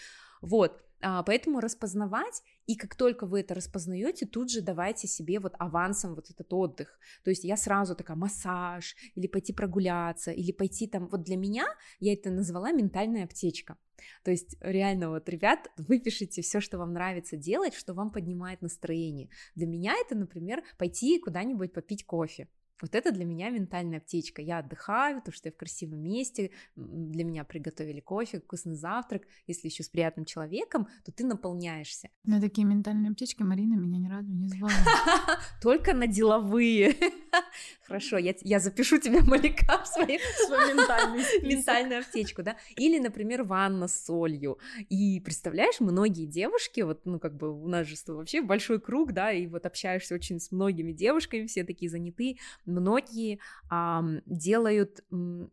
[0.44, 5.54] Вот, а, поэтому распознавать, и как только вы это распознаете, тут же давайте себе вот
[5.58, 7.00] авансом вот этот отдых.
[7.24, 11.66] То есть я сразу такая массаж, или пойти прогуляться, или пойти там, вот для меня
[12.02, 13.78] я это назвала ментальная аптечка.
[14.26, 19.30] То есть реально вот, ребят, выпишите все, что вам нравится делать, что вам поднимает настроение.
[19.56, 22.50] Для меня это, например, пойти куда-нибудь попить кофе.
[22.82, 24.42] Вот это для меня ментальная аптечка.
[24.42, 29.24] Я отдыхаю, то что я в красивом месте, для меня приготовили кофе, вкусный завтрак.
[29.48, 32.10] Если еще с приятным человеком, то ты наполняешься.
[32.24, 34.72] На такие ментальные аптечки Марина меня ни разу не звала.
[35.62, 36.96] Только на деловые.
[37.88, 40.20] Хорошо, я, я запишу тебе Малика в своей
[41.44, 42.58] ментальную аптечку, да?
[42.76, 44.58] Или, например, ванна с солью.
[44.90, 49.32] И представляешь, многие девушки, вот, ну, как бы у нас же вообще большой круг, да,
[49.32, 52.38] и вот общаешься очень с многими девушками, все такие заняты,
[52.74, 55.04] многие а, делают,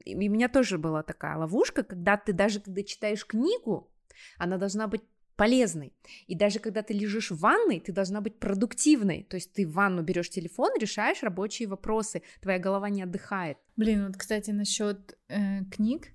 [0.05, 3.91] и у меня тоже была такая ловушка, когда ты даже когда читаешь книгу,
[4.39, 5.03] она должна быть
[5.41, 5.95] полезной.
[6.27, 9.23] И даже когда ты лежишь в ванной, ты должна быть продуктивной.
[9.23, 13.57] То есть ты в ванну берешь телефон, решаешь рабочие вопросы, твоя голова не отдыхает.
[13.75, 16.09] Блин, вот, кстати, насчет э, книг,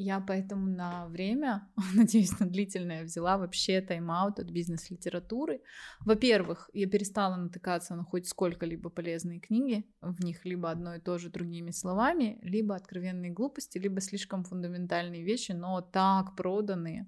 [0.00, 5.60] я поэтому на время, надеюсь, на длительное, взяла вообще тайм-аут от бизнес-литературы.
[6.00, 11.18] Во-первых, я перестала натыкаться на хоть сколько-либо полезные книги, в них либо одно и то
[11.18, 17.06] же другими словами, либо откровенные глупости, либо слишком фундаментальные вещи, но так проданные.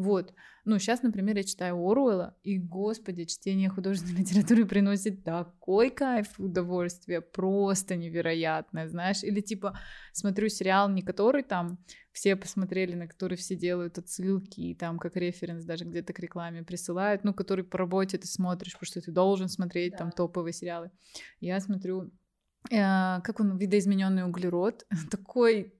[0.00, 0.32] Вот.
[0.64, 7.20] Ну, сейчас, например, я читаю Оруэлла, и, господи, чтение художественной литературы приносит такой кайф, удовольствие,
[7.20, 9.22] просто невероятное, знаешь.
[9.22, 9.78] Или, типа,
[10.14, 11.78] смотрю сериал, не который там
[12.12, 16.62] все посмотрели, на который все делают отсылки, и там как референс даже где-то к рекламе
[16.62, 19.98] присылают, ну, который по работе ты смотришь, потому что ты должен смотреть да.
[19.98, 20.90] там топовые сериалы.
[21.40, 22.10] Я смотрю
[22.70, 25.74] э, как он, видоизмененный углерод, такой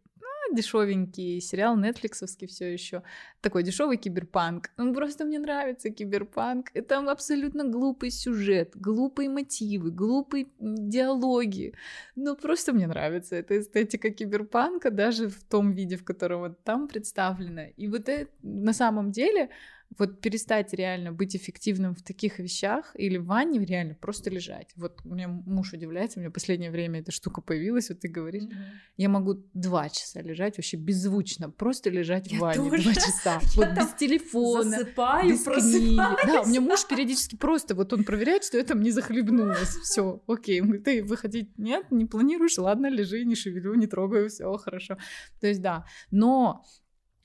[0.54, 3.02] дешевенький сериал нетфликсовский все еще.
[3.40, 4.70] Такой дешевый киберпанк.
[4.76, 6.70] Ну, просто мне нравится киберпанк.
[6.74, 11.74] Это абсолютно глупый сюжет, глупые мотивы, глупые диалоги.
[12.16, 16.88] Но просто мне нравится эта эстетика киберпанка, даже в том виде, в котором вот там
[16.88, 17.66] представлена.
[17.68, 19.50] И вот это на самом деле
[19.98, 24.70] вот перестать реально быть эффективным в таких вещах или в ванне реально просто лежать.
[24.76, 28.08] Вот у меня муж удивляется, у меня в последнее время эта штука появилась, вот ты
[28.08, 28.92] говоришь, mm-hmm.
[28.96, 32.82] я могу два часа лежать вообще беззвучно, просто лежать я в ванне тоже.
[32.82, 35.96] два часа, я вот без телефона, засыпаю, без книги.
[35.96, 40.22] Да, у меня муж периодически просто, вот он проверяет, что я там не захлебнулась, все,
[40.26, 44.98] окей, ты выходить нет, не планируешь, ладно, лежи, не шевелю, не трогаю, все хорошо.
[45.40, 46.64] То есть да, но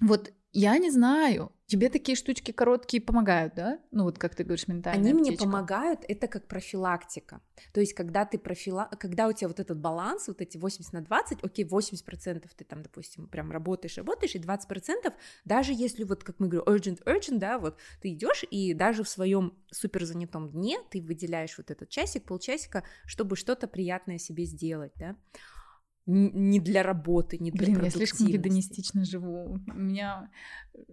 [0.01, 3.79] вот я не знаю, Тебе такие штучки короткие помогают, да?
[3.91, 5.45] Ну вот как ты говоришь, ментальная Они аптечка.
[5.45, 7.41] мне помогают, это как профилактика.
[7.73, 8.87] То есть когда ты профила...
[8.99, 12.83] когда у тебя вот этот баланс, вот эти 80 на 20, окей, 80% ты там,
[12.83, 15.11] допустим, прям работаешь, работаешь, и 20%
[15.43, 19.09] даже если вот, как мы говорим, urgent, urgent, да, вот ты идешь и даже в
[19.09, 24.91] своем супер занятом дне ты выделяешь вот этот часик, полчасика, чтобы что-то приятное себе сделать,
[24.97, 25.15] да,
[26.05, 29.59] не для работы, не для Блин, я слишком гедонистично живу.
[29.67, 30.29] У меня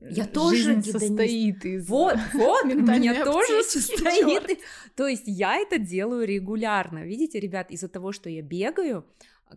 [0.00, 4.60] я тоже жизнь состоит из Вот, вот, у меня тоже состоит.
[4.96, 7.04] То есть я это делаю регулярно.
[7.04, 9.06] Видите, ребят, из-за того, что я бегаю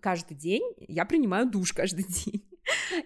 [0.01, 2.43] каждый день, я принимаю душ каждый день.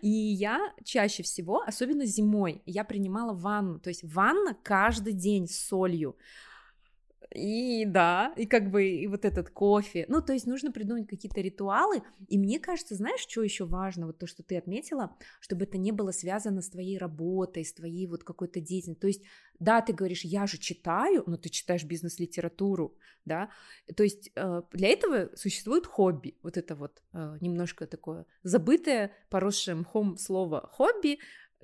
[0.02, 3.80] И я чаще всего, особенно зимой, я принимала ванну.
[3.80, 6.16] То есть ванна каждый день с солью.
[7.36, 10.06] И да, и как бы и вот этот кофе.
[10.08, 12.02] Ну, то есть нужно придумать какие-то ритуалы.
[12.28, 15.92] И мне кажется, знаешь, что еще важно, вот то, что ты отметила, чтобы это не
[15.92, 19.02] было связано с твоей работой, с твоей вот какой-то деятельностью.
[19.02, 19.24] То есть,
[19.60, 23.50] да, ты говоришь, я же читаю, но ты читаешь бизнес-литературу, да.
[23.96, 26.36] То есть э, для этого существует хобби.
[26.42, 31.20] Вот это вот э, немножко такое забытое, поросшее мхом слово хобби,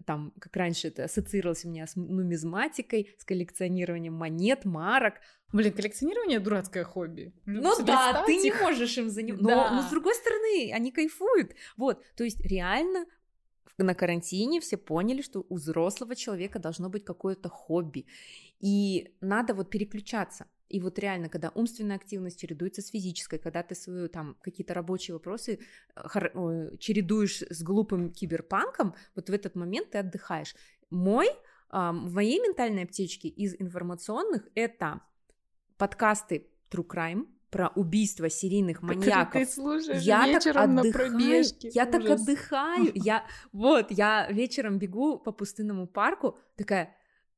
[0.06, 5.16] там, как раньше это ассоциировалось у меня с нумизматикой, с коллекционированием монет, марок.
[5.54, 7.34] Блин, коллекционирование дурацкое хобби.
[7.46, 9.46] Ну, ну да, ты не можешь им заниматься.
[9.46, 9.70] Да.
[9.70, 11.54] Но, но с другой стороны, они кайфуют.
[11.78, 13.06] Вот, то есть реально
[13.78, 18.06] на карантине все поняли, что у взрослого человека должно быть какое-то хобби.
[18.60, 20.48] И надо вот переключаться.
[20.68, 25.14] И вот реально, когда умственная активность чередуется с физической, когда ты свою там какие-то рабочие
[25.14, 25.60] вопросы
[25.96, 30.56] э, чередуешь с глупым киберпанком, вот в этот момент ты отдыхаешь.
[30.90, 31.28] Мой,
[31.72, 35.02] в моей ментальной аптечке из информационных это
[35.78, 39.32] подкасты True Crime, про убийство серийных маньяков.
[39.32, 41.70] Ты слушаешь я вечером так отдыхаю, на пробежке.
[41.70, 41.92] Я Ужас.
[41.94, 42.92] так отдыхаю.
[42.96, 46.94] Я вот, я вечером бегу по пустынному парку, такая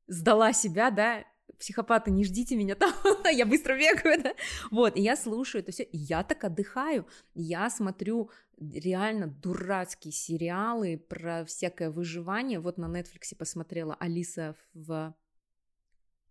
[0.07, 1.23] сдала себя, да,
[1.59, 2.93] психопаты, не ждите меня там,
[3.31, 4.33] я быстро бегаю, да?
[4.71, 8.29] Вот, и я слушаю это все, и я так отдыхаю, я смотрю
[8.59, 15.15] реально дурацкие сериалы про всякое выживание, вот на Netflix посмотрела Алиса в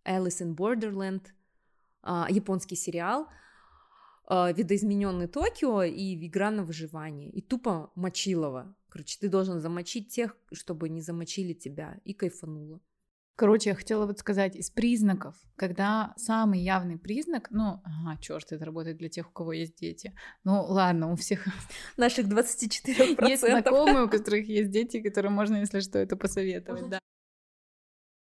[0.05, 1.27] Alice in Borderland,
[2.01, 3.27] а, японский сериал,
[4.25, 8.75] а, видоизмененный Токио и игра на выживание, и тупо мочилова.
[8.89, 12.81] Короче, ты должен замочить тех, чтобы не замочили тебя, и кайфанула.
[13.37, 18.65] Короче, я хотела вот сказать, из признаков, когда самый явный признак, ну, ага, черт, это
[18.65, 20.17] работает для тех, у кого есть дети.
[20.43, 21.45] Ну, ладно, у всех...
[21.97, 23.29] Наших 24%.
[23.29, 26.99] Есть знакомые, у которых есть дети, которые можно, если что, это посоветовать, да.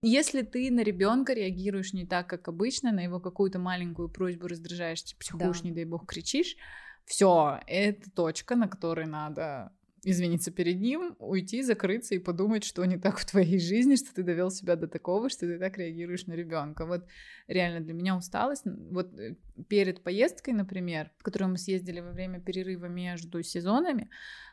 [0.02, 5.04] Если ты на ребенка реагируешь не так, как обычно, на его какую-то маленькую просьбу раздражаешь,
[5.16, 5.68] психуешь, да.
[5.68, 6.56] не дай бог, кричишь,
[7.04, 9.72] все, это точка, на которой надо
[10.10, 14.22] извиниться перед ним, уйти, закрыться и подумать, что не так в твоей жизни, что ты
[14.22, 16.86] довел себя до такого, что ты так реагируешь на ребенка.
[16.86, 17.06] Вот
[17.46, 18.64] реально для меня усталость.
[18.64, 19.36] Вот э,
[19.68, 24.08] перед поездкой, например, в которую мы съездили во время перерыва между сезонами,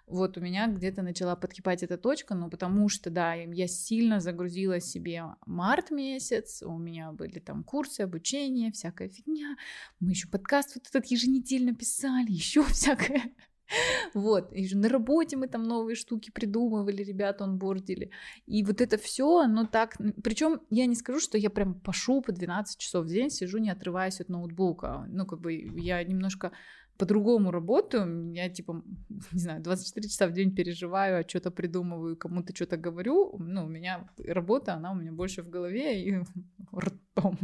[0.07, 4.79] вот у меня где-то начала подкипать эта точка, ну потому что, да, я сильно загрузила
[4.79, 9.57] себе март месяц, у меня были там курсы, обучение, всякая фигня,
[9.99, 13.23] мы еще подкаст вот этот еженедельно писали, еще всякое
[14.13, 18.11] вот, и на работе мы там новые штуки придумывали, ребята онбордили.
[18.45, 19.97] И вот это все, оно так...
[20.23, 23.69] Причем я не скажу, что я прям пошу по 12 часов в день, сижу, не
[23.69, 25.05] отрываясь от ноутбука.
[25.09, 26.51] Ну, как бы я немножко
[26.97, 28.83] по-другому работаю, я типа,
[29.31, 33.67] не знаю, 24 часа в день переживаю, а что-то придумываю, кому-то что-то говорю, ну, у
[33.67, 36.23] меня работа, она у меня больше в голове и
[36.75, 37.37] ртом.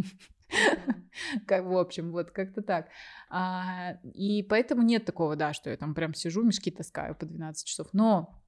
[1.47, 2.87] Как в общем, вот как-то так.
[3.29, 7.65] А, и поэтому нет такого, да, что я там прям сижу, мешки таскаю по 12
[7.65, 7.87] часов.
[7.93, 8.40] Но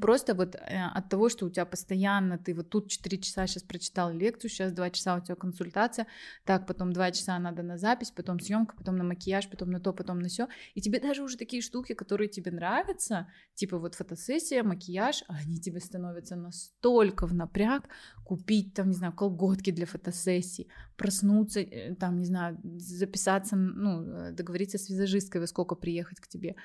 [0.00, 0.58] Просто вот э,
[0.94, 4.72] от того, что у тебя постоянно, ты вот тут 4 часа сейчас прочитал лекцию, сейчас
[4.72, 6.08] 2 часа у тебя консультация,
[6.44, 9.92] так, потом 2 часа надо на запись, потом съемка, потом на макияж, потом на то,
[9.92, 10.48] потом на все.
[10.74, 15.78] И тебе даже уже такие штуки, которые тебе нравятся, типа вот фотосессия, макияж, они тебе
[15.78, 17.84] становятся настолько в напряг,
[18.24, 20.66] купить там, не знаю, колготки для фотосессии,
[20.96, 26.26] проснуться, э, там, не знаю, записаться, ну, э, договориться с визажисткой, во сколько приехать к
[26.26, 26.56] тебе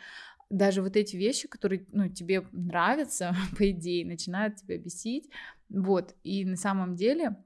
[0.52, 5.30] даже вот эти вещи, которые, ну, тебе нравятся, по идее, начинают тебя бесить,
[5.70, 7.38] вот, и на самом деле,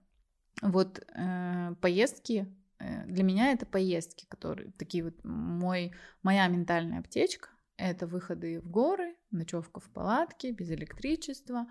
[0.61, 2.47] вот, э, поездки,
[2.79, 5.93] э, для меня это поездки, которые, такие вот, мой,
[6.23, 11.67] моя ментальная аптечка, это выходы в горы, ночевка в палатке, без электричества,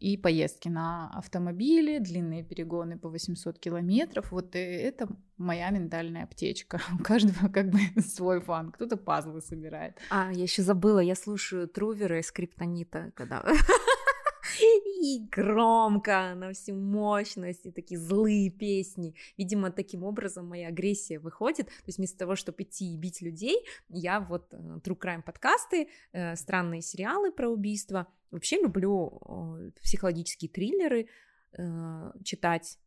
[0.00, 4.32] и поездки на автомобиле, длинные перегоны по 800 километров.
[4.32, 6.80] Вот это моя ментальная аптечка.
[6.98, 8.72] У каждого как бы свой фан.
[8.72, 9.98] Кто-то пазлы собирает.
[10.10, 13.44] А, я еще забыла, я слушаю Трувера из Криптонита, когда
[14.60, 19.14] и громко, на всю мощность, и такие злые песни.
[19.36, 21.66] Видимо, таким образом моя агрессия выходит.
[21.66, 25.88] То есть вместо того, чтобы идти и бить людей, я вот э, True Crime подкасты,
[26.12, 29.20] э, странные сериалы про убийства, Вообще люблю
[29.82, 31.06] психологические триллеры
[31.56, 32.78] э, читать,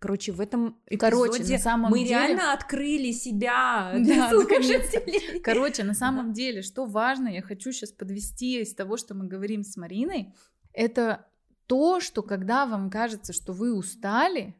[0.00, 2.10] Короче, в этом эпизоде Короче, на самом мы деле...
[2.10, 5.40] реально открыли себя Да, слушателей.
[5.40, 9.62] Короче, на самом деле, что важно, я хочу сейчас подвести из того, что мы говорим
[9.62, 10.34] с Мариной,
[10.74, 11.26] это
[11.66, 14.54] то, что когда вам кажется, что вы устали,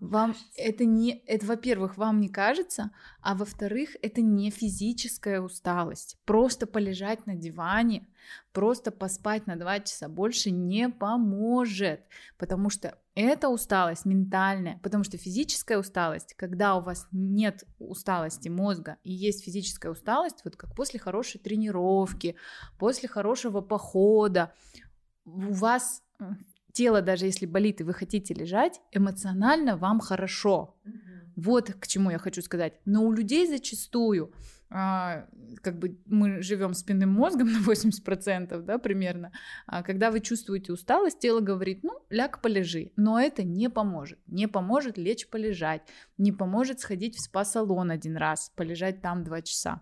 [0.00, 2.90] вам это не, это, во-первых, вам не кажется,
[3.20, 6.18] а во-вторых, это не физическая усталость.
[6.24, 8.06] Просто полежать на диване,
[8.52, 12.00] просто поспать на два часа больше не поможет,
[12.38, 18.98] потому что это усталость ментальная, потому что физическая усталость, когда у вас нет усталости мозга
[19.04, 22.36] и есть физическая усталость, вот как после хорошей тренировки,
[22.78, 24.52] после хорошего похода,
[25.24, 26.02] у вас
[26.72, 30.76] тело, даже если болит и вы хотите лежать, эмоционально вам хорошо.
[31.36, 32.74] Вот к чему я хочу сказать.
[32.84, 34.32] Но у людей зачастую,
[34.70, 35.26] а,
[35.62, 39.32] как бы мы живем спинным мозгом на 80%, да, примерно,
[39.66, 42.92] а когда вы чувствуете усталость, тело говорит, ну, ляг, полежи.
[42.96, 44.18] Но это не поможет.
[44.26, 45.82] Не поможет лечь полежать,
[46.18, 49.80] не поможет сходить в спа-салон один раз, полежать там два часа.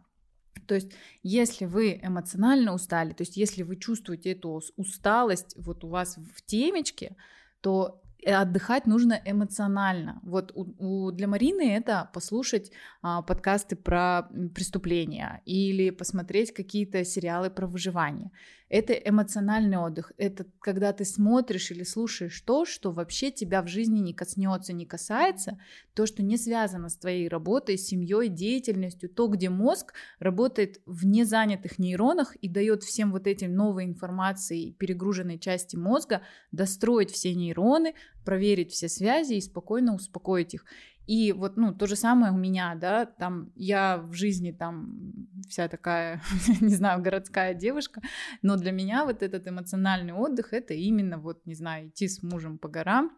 [0.66, 0.92] То есть,
[1.22, 6.42] если вы эмоционально устали, то есть, если вы чувствуете эту усталость вот у вас в
[6.42, 7.16] темечке,
[7.60, 10.20] то Э, отдыхать нужно эмоционально.
[10.22, 12.70] Вот у, у, для Марины это послушать
[13.02, 18.30] а, подкасты про преступления или посмотреть какие-то сериалы про выживание.
[18.73, 20.12] Это эмоциональный отдых.
[20.16, 24.87] Это когда ты смотришь или слушаешь то, что вообще тебя в жизни не коснется, не
[24.87, 25.61] касается,
[25.93, 31.79] то, что не связано с твоей работой, семьей, деятельностью, то, где мозг работает в незанятых
[31.79, 37.93] нейронах и дает всем вот этим новой информации, перегруженной части мозга, достроить все нейроны,
[38.25, 40.64] проверить все связи и спокойно успокоить их.
[41.12, 45.68] И вот, ну, то же самое у меня, да, там, я в жизни там вся
[45.68, 46.22] такая,
[46.62, 48.00] не знаю, городская девушка,
[48.40, 52.56] но для меня вот этот эмоциональный отдых, это именно вот, не знаю, идти с мужем
[52.56, 53.12] по горам,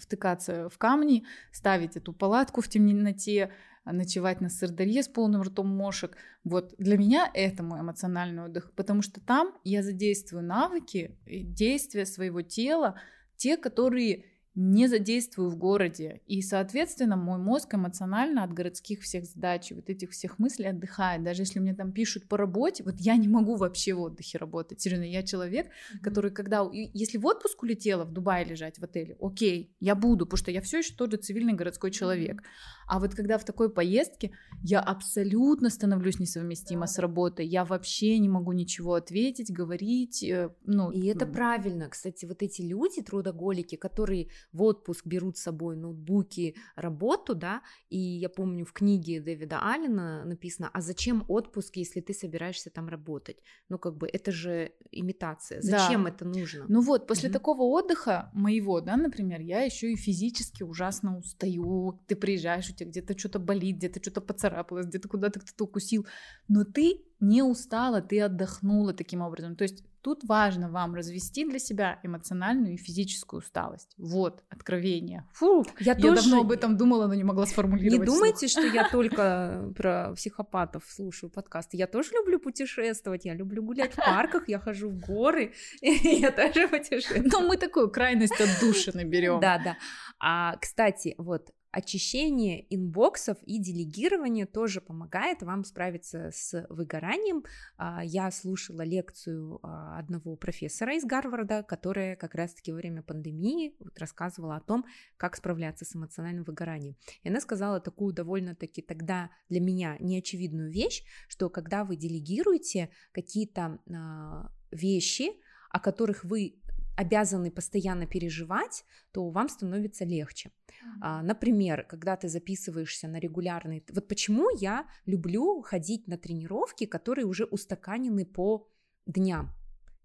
[0.00, 3.52] втыкаться в камни, ставить эту палатку в темноте,
[3.84, 6.16] ночевать на сырдарье с полным ртом мошек.
[6.42, 12.42] Вот для меня это мой эмоциональный отдых, потому что там я задействую навыки, действия своего
[12.42, 13.00] тела,
[13.36, 14.24] те, которые
[14.54, 16.22] не задействую в городе.
[16.26, 21.22] И, соответственно, мой мозг эмоционально от городских всех задач, вот этих всех мыслей отдыхает.
[21.22, 24.80] Даже если мне там пишут по работе, вот я не могу вообще в отдыхе работать.
[24.80, 25.70] Серьезно, я человек,
[26.02, 26.68] который, когда...
[26.72, 30.60] Если в отпуск улетела в Дубае лежать в отеле, окей, я буду, потому что я
[30.60, 32.42] все еще тот же цивильный городской человек.
[32.90, 34.32] А вот когда в такой поездке,
[34.64, 37.46] я абсолютно становлюсь несовместима с работой.
[37.46, 40.24] Я вообще не могу ничего ответить, говорить.
[40.24, 41.88] Э, ну, и это правильно.
[41.88, 47.96] Кстати, вот эти люди, трудоголики, которые в отпуск берут с собой ноутбуки, работу, да, и
[47.96, 53.36] я помню в книге Дэвида Аллена написано, а зачем отпуск, если ты собираешься там работать?
[53.68, 55.62] Ну, как бы, это же имитация.
[55.62, 56.10] Зачем да.
[56.10, 56.64] это нужно?
[56.66, 57.32] Ну вот, после mm-hmm.
[57.34, 62.00] такого отдыха моего, да, например, я еще и физически ужасно устаю.
[62.08, 66.06] Ты приезжаешь, у тебя где-то что-то болит, где-то что-то поцарапалось, где-то куда-то кто-то укусил,
[66.48, 69.54] но ты не устала, ты отдохнула таким образом.
[69.54, 73.92] То есть тут важно вам развести для себя эмоциональную и физическую усталость.
[73.98, 75.28] Вот, откровение.
[75.34, 76.22] Фу, я, я тоже...
[76.22, 78.00] давно об этом думала, но не могла сформулировать.
[78.00, 81.76] Не думайте, что я только про психопатов слушаю подкасты.
[81.76, 85.52] Я тоже люблю путешествовать, я люблю гулять в парках, я хожу в горы,
[85.82, 87.28] я тоже путешествую.
[87.30, 89.40] Но мы такую крайность от души наберем.
[89.40, 89.76] Да, да.
[90.18, 97.44] А, кстати, вот очищение инбоксов и делегирование тоже помогает вам справиться с выгоранием.
[97.76, 103.74] А, я слушала лекцию а, одного профессора из Гарварда, которая как раз-таки во время пандемии
[103.96, 104.84] рассказывала о том,
[105.16, 106.96] как справляться с эмоциональным выгоранием.
[107.22, 113.78] И она сказала такую довольно-таки тогда для меня неочевидную вещь, что когда вы делегируете какие-то
[113.88, 115.30] а, вещи,
[115.70, 116.60] о которых вы
[116.96, 120.50] обязаны постоянно переживать, то вам становится легче.
[120.50, 121.22] Mm-hmm.
[121.22, 123.84] Например, когда ты записываешься на регулярный...
[123.90, 128.68] Вот почему я люблю ходить на тренировки, которые уже устаканены по
[129.06, 129.50] дням.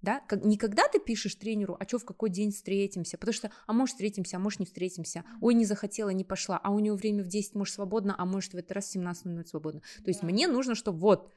[0.02, 0.22] Да?
[0.44, 3.94] Не когда ты пишешь тренеру, а что, в какой день встретимся, потому что, а может
[3.94, 7.28] встретимся, а может не встретимся, ой, не захотела, не пошла, а у него время в
[7.28, 9.82] 10 может свободно, а может в этот раз 17.00 свободно.
[10.04, 11.34] То есть мне нужно, чтобы вот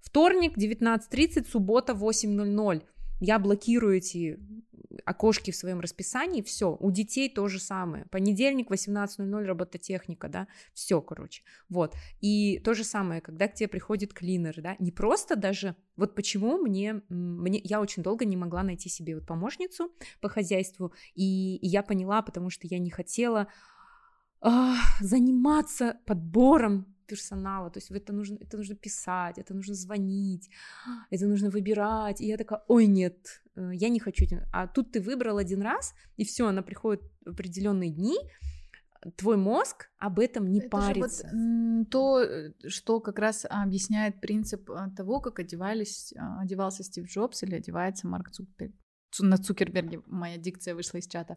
[0.00, 2.82] вторник 19.30, суббота 8.00,
[3.20, 4.38] я блокирую эти
[5.04, 8.06] окошки в своем расписании, все, у детей то же самое.
[8.10, 11.94] Понедельник, 18.00, робототехника, да, все, короче, вот.
[12.20, 16.58] И то же самое, когда к тебе приходит клинер, да, не просто даже, вот почему
[16.58, 21.66] мне, мне я очень долго не могла найти себе вот помощницу по хозяйству, и, и
[21.66, 23.48] я поняла, потому что я не хотела
[25.00, 30.50] заниматься подбором персонала, то есть это нужно, это нужно писать, это нужно звонить,
[31.10, 35.00] это нужно выбирать, и я такая, ой, нет, э, я не хочу, а тут ты
[35.00, 38.16] выбрал один раз, и все, она приходит в определенные дни,
[39.16, 41.28] твой мозг об этом не Это парится.
[41.32, 47.42] вот то, э, что как раз объясняет принцип а, того, как одевались, одевался Стив Джобс
[47.42, 48.74] или одевается Марк Цукерберг.
[49.20, 51.36] На Цукерберге моя дикция вышла из чата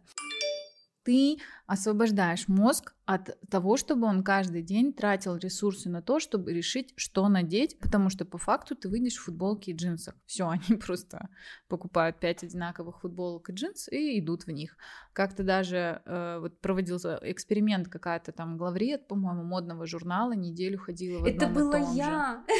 [1.06, 6.92] ты освобождаешь мозг от того, чтобы он каждый день тратил ресурсы на то, чтобы решить,
[6.96, 10.16] что надеть, потому что по факту ты выйдешь в футболке и джинсах.
[10.26, 11.28] Все, они просто
[11.68, 14.76] покупают пять одинаковых футболок и джинс и идут в них.
[15.12, 21.24] Как-то даже э, вот проводился эксперимент какая-то там главред, по-моему, модного журнала, неделю ходила в
[21.24, 22.42] Это было я.
[22.48, 22.54] Же.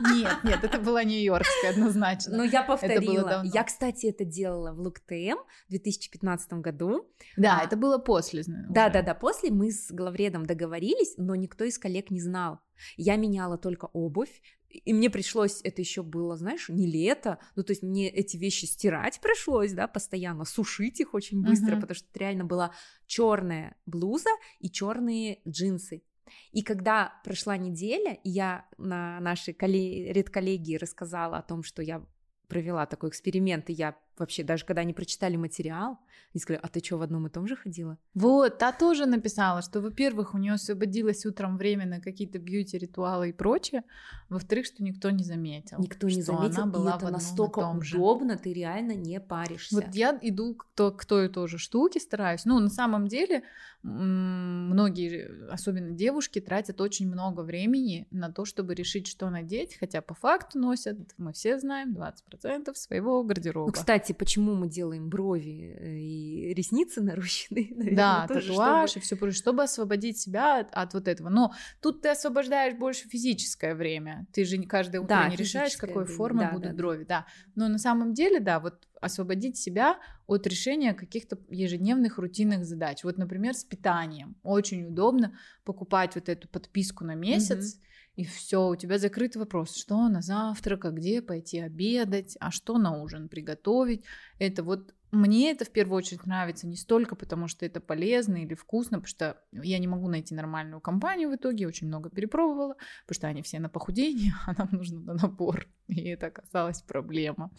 [0.00, 2.36] Нет, нет, это была нью-йоркская однозначно.
[2.36, 3.42] Но я повторила.
[3.44, 7.08] Я, кстати, это делала в ЛукТМ в 2015 году.
[7.36, 8.42] Да, а, это было после.
[8.46, 12.60] Да, да, да, после мы с главредом договорились, но никто из коллег не знал.
[12.96, 17.72] Я меняла только обувь, и мне пришлось, это еще было, знаешь, не лето, ну, то
[17.72, 21.80] есть мне эти вещи стирать пришлось, да, постоянно, сушить их очень быстро, uh-huh.
[21.80, 22.72] потому что это реально была
[23.06, 26.02] черная блуза и черные джинсы.
[26.52, 32.04] И когда прошла неделя, я на нашей редколлегии рассказала о том, что я
[32.48, 35.98] провела такой эксперимент, и я вообще даже когда они прочитали материал,
[36.32, 37.98] они сказали, а ты что, в одном и том же ходила?
[38.14, 43.32] Вот, та тоже написала, что, во-первых, у нее освободилось утром время на какие-то бьюти-ритуалы и
[43.32, 43.82] прочее,
[44.28, 45.78] во-вторых, что никто не заметил.
[45.78, 48.40] Никто не заметил, она была и это настолько удобно, же.
[48.40, 49.76] ты реально не паришься.
[49.76, 52.44] Вот я иду к, то, к той и той же штуке, стараюсь.
[52.44, 53.44] Ну, на самом деле,
[53.82, 60.14] многие, особенно девушки, тратят очень много времени на то, чтобы решить, что надеть, хотя по
[60.14, 63.66] факту носят, мы все знаем, 20% своего гардероба.
[63.66, 67.68] Ну, кстати, почему мы делаем брови э, и ресницы нарощенные?
[67.74, 69.02] Наверное, да, татуаж чтобы...
[69.02, 71.28] и все прочее, чтобы освободить себя от, от вот этого.
[71.28, 74.26] Но тут ты освобождаешь больше физическое время.
[74.32, 76.16] Ты же каждое утро да, не решаешь, какой время.
[76.16, 77.04] формы да, будут да, брови.
[77.08, 77.26] Да.
[77.54, 83.04] Но на самом деле, да, вот освободить себя от решения каких-то ежедневных рутинных задач.
[83.04, 84.36] Вот, например, с питанием.
[84.42, 87.80] Очень удобно покупать вот эту подписку на месяц, mm-hmm.
[88.16, 92.78] и все, у тебя закрыт вопрос, что на завтрак, а где пойти обедать, а что
[92.78, 94.04] на ужин приготовить.
[94.38, 98.54] Это вот мне это в первую очередь нравится не столько потому, что это полезно или
[98.54, 102.76] вкусно, потому что я не могу найти нормальную компанию в итоге, очень много перепробовала,
[103.06, 107.50] потому что они все на похудение, а нам нужно на набор, и это оказалась проблема.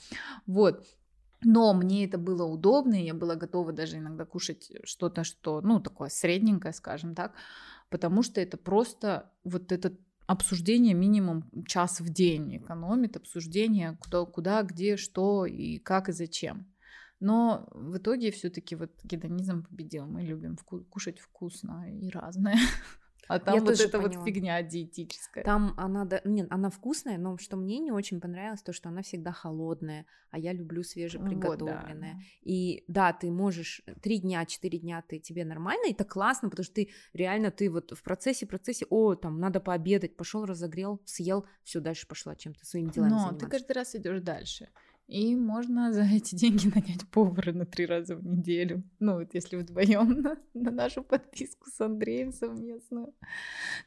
[0.45, 0.85] Вот,
[1.45, 5.79] но мне это было удобно, и я была готова даже иногда кушать что-то, что, ну,
[5.79, 7.33] такое средненькое, скажем так,
[7.89, 14.63] потому что это просто вот этот обсуждение минимум час в день экономит, обсуждение куда, куда,
[14.63, 16.67] где, что и как и зачем.
[17.19, 20.05] Но в итоге все-таки вот гедонизм победил.
[20.05, 22.57] Мы любим вку- кушать вкусно и разное.
[23.27, 24.19] А там я вот эта поняла.
[24.19, 25.43] вот фигня диетическая.
[25.43, 29.01] Там она, да, нет, она вкусная, но что мне не очень понравилось, то, что она
[29.01, 32.13] всегда холодная, а я люблю свежеприготовленное.
[32.13, 32.25] Вот, да.
[32.41, 36.65] И да, ты можешь три дня, четыре дня ты тебе нормально, и это классно, потому
[36.65, 41.45] что ты реально ты вот в процессе, процессе, о, там надо пообедать, пошел разогрел, съел,
[41.63, 43.09] все дальше пошла чем-то своим делом.
[43.09, 43.45] Но заниматься.
[43.45, 44.69] ты каждый раз идешь дальше.
[45.07, 48.83] И можно за эти деньги нанять повара на три раза в неделю.
[48.99, 53.13] Ну, вот если вдвоем на, на нашу подписку с Андреем совместную.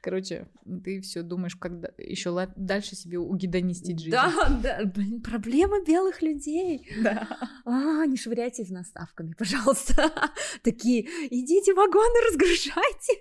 [0.01, 0.47] Короче,
[0.85, 4.13] ты все думаешь, как еще дальше себе угидонистить жизнь.
[4.13, 6.89] Да, да, блин, проблема белых людей.
[7.03, 7.27] Да.
[7.65, 10.13] А, не швыряйте в нас ставками, пожалуйста.
[10.63, 13.15] Такие, идите вагоны разгружайте.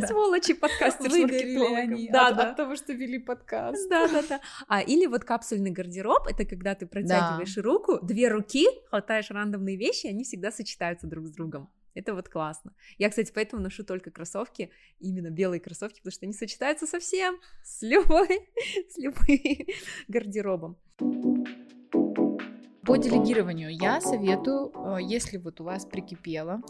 [0.00, 0.06] Да.
[0.06, 2.50] Сволочи подкастер Выгорели они да, от, да.
[2.50, 3.88] от того, что вели подкаст.
[3.88, 4.40] Да, да, да.
[4.66, 9.76] А, или вот капсульный гардероб, это когда ты протягиваешь протягиваешь руку, две руки, хватаешь рандомные
[9.76, 11.70] вещи, они всегда сочетаются друг с другом.
[11.94, 12.72] Это вот классно.
[12.98, 17.82] Я, кстати, поэтому ношу только кроссовки, именно белые кроссовки, потому что они сочетаются совсем с
[17.82, 18.50] любой,
[18.90, 19.66] с любым
[20.08, 20.76] гардеробом.
[22.84, 26.62] По делегированию я советую, э, если вот у вас прикипело,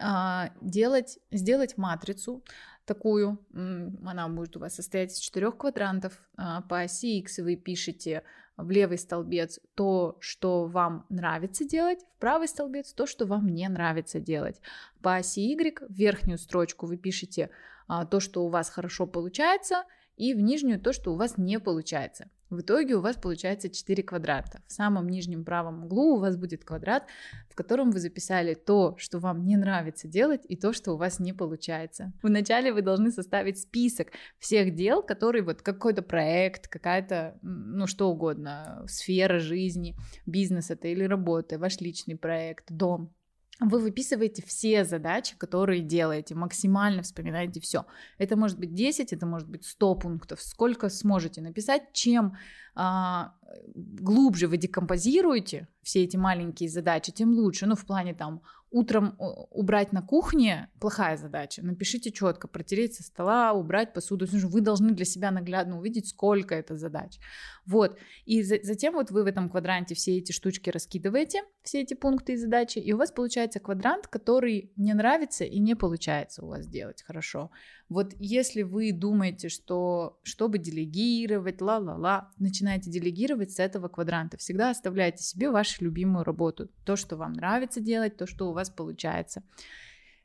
[0.00, 2.42] а, делать, сделать матрицу
[2.84, 6.20] такую, она будет у вас состоять из четырех квадрантов.
[6.36, 8.24] А, по оси X вы пишете
[8.58, 13.66] в левый столбец то, что вам нравится делать, в правый столбец то, что вам не
[13.68, 14.60] нравится делать.
[15.00, 17.50] По оси Y в верхнюю строчку вы пишете
[17.86, 19.84] а, то, что у вас хорошо получается,
[20.16, 22.28] и в нижнюю то, что у вас не получается.
[22.50, 24.62] В итоге у вас получается 4 квадрата.
[24.66, 27.06] В самом нижнем правом углу у вас будет квадрат,
[27.50, 31.20] в котором вы записали то, что вам не нравится делать, и то, что у вас
[31.20, 32.12] не получается.
[32.22, 38.82] Вначале вы должны составить список всех дел, которые вот какой-то проект, какая-то, ну что угодно,
[38.86, 39.94] сфера жизни,
[40.24, 43.14] бизнес это или работа, ваш личный проект, дом,
[43.60, 47.86] вы выписываете все задачи, которые делаете, максимально вспоминаете все.
[48.16, 52.36] Это может быть 10, это может быть 100 пунктов, сколько сможете написать, чем
[52.80, 53.34] а,
[53.74, 57.66] глубже вы декомпозируете все эти маленькие задачи, тем лучше.
[57.66, 61.64] Ну, в плане там утром убрать на кухне плохая задача.
[61.64, 64.26] Напишите четко, протереть со стола, убрать посуду.
[64.30, 67.18] Вы должны для себя наглядно увидеть, сколько это задач.
[67.66, 67.98] Вот.
[68.26, 72.34] И за, затем вот вы в этом квадранте все эти штучки раскидываете, все эти пункты
[72.34, 76.68] и задачи, и у вас получается квадрант, который не нравится и не получается у вас
[76.68, 77.50] делать хорошо.
[77.88, 84.36] Вот если вы думаете, что чтобы делегировать, ла-ла-ла, начинаете делегировать с этого квадранта.
[84.36, 86.68] Всегда оставляйте себе вашу любимую работу.
[86.84, 89.42] То, что вам нравится делать, то, что у вас получается.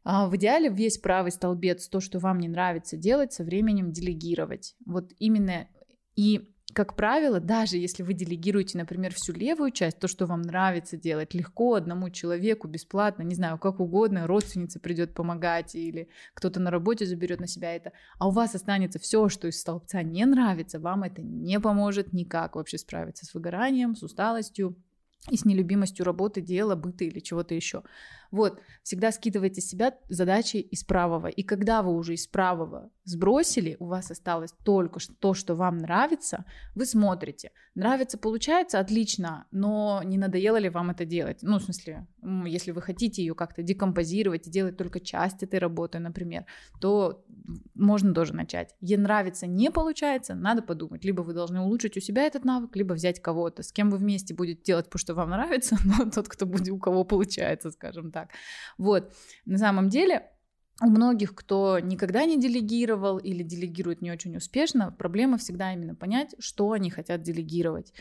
[0.04, 4.76] А, в идеале весь правый столбец, то, что вам не нравится делать, со временем делегировать.
[4.86, 5.68] Вот именно
[6.16, 10.98] и как правило, даже если вы делегируете, например, всю левую часть, то, что вам нравится
[10.98, 16.72] делать, легко одному человеку, бесплатно, не знаю, как угодно, родственница придет помогать или кто-то на
[16.72, 20.80] работе заберет на себя это, а у вас останется все, что из столбца не нравится,
[20.80, 24.76] вам это не поможет никак вообще справиться с выгоранием, с усталостью
[25.30, 27.84] и с нелюбимостью работы, дела, быта или чего-то еще.
[28.34, 31.28] Вот, всегда скидывайте с себя задачи из правого.
[31.28, 36.44] И когда вы уже из правого сбросили, у вас осталось только то, что вам нравится,
[36.74, 37.52] вы смотрите.
[37.76, 41.44] Нравится, получается, отлично, но не надоело ли вам это делать?
[41.44, 42.08] Ну, в смысле,
[42.46, 46.46] если вы хотите ее как-то декомпозировать и делать только часть этой работы, например,
[46.82, 47.24] то
[47.76, 48.76] можно тоже начать.
[48.82, 51.06] Ей нравится, не получается, надо подумать.
[51.06, 54.34] Либо вы должны улучшить у себя этот навык, либо взять кого-то, с кем вы вместе
[54.34, 58.23] будете делать, потому что вам нравится, но тот, кто будет, у кого получается, скажем так
[58.28, 58.32] так.
[58.78, 59.14] Вот,
[59.46, 60.30] на самом деле
[60.82, 66.36] у многих, кто никогда не делегировал или делегирует не очень успешно, проблема всегда именно понять,
[66.40, 67.94] что они хотят делегировать.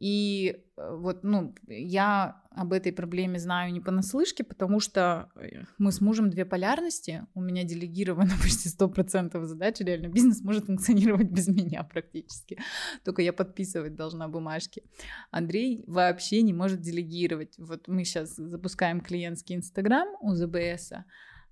[0.00, 5.90] И э, вот, ну, я об этой проблеме знаю не понаслышке, потому что э, мы
[5.90, 11.48] с мужем две полярности, у меня делегировано почти 100% задач, реально бизнес может функционировать без
[11.48, 12.58] меня практически,
[13.04, 14.82] только я подписывать должна бумажки.
[15.30, 17.54] Андрей вообще не может делегировать.
[17.58, 21.04] Вот мы сейчас запускаем клиентский инстаграм у ЗБСа,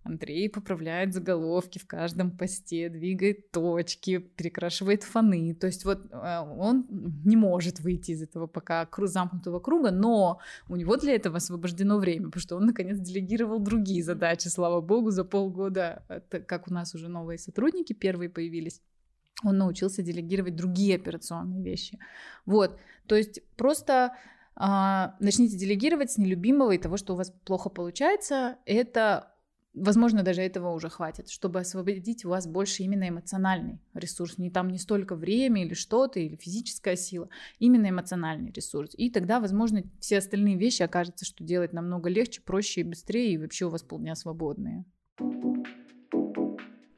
[0.05, 5.55] Андрей поправляет заголовки в каждом посте, двигает точки, перекрашивает фоны.
[5.55, 6.87] То есть вот э, он
[7.25, 12.27] не может выйти из этого пока замкнутого круга, но у него для этого освобождено время,
[12.27, 16.95] потому что он наконец делегировал другие задачи, слава богу, за полгода, это как у нас
[16.95, 18.81] уже новые сотрудники первые появились
[19.43, 21.99] он научился делегировать другие операционные вещи.
[22.47, 22.79] Вот,
[23.09, 24.15] то есть просто
[24.57, 28.59] а, начните делегировать с нелюбимого и того, что у вас плохо получается.
[28.65, 29.34] Это
[29.75, 34.39] Возможно, даже этого уже хватит, чтобы освободить у вас больше именно эмоциональный ресурс.
[34.39, 38.95] Не там не столько время или что-то, или физическая сила, именно эмоциональный ресурс.
[38.97, 43.39] И тогда, возможно, все остальные вещи окажется, что делать намного легче, проще и быстрее, и
[43.39, 44.85] вообще у вас полдня свободные.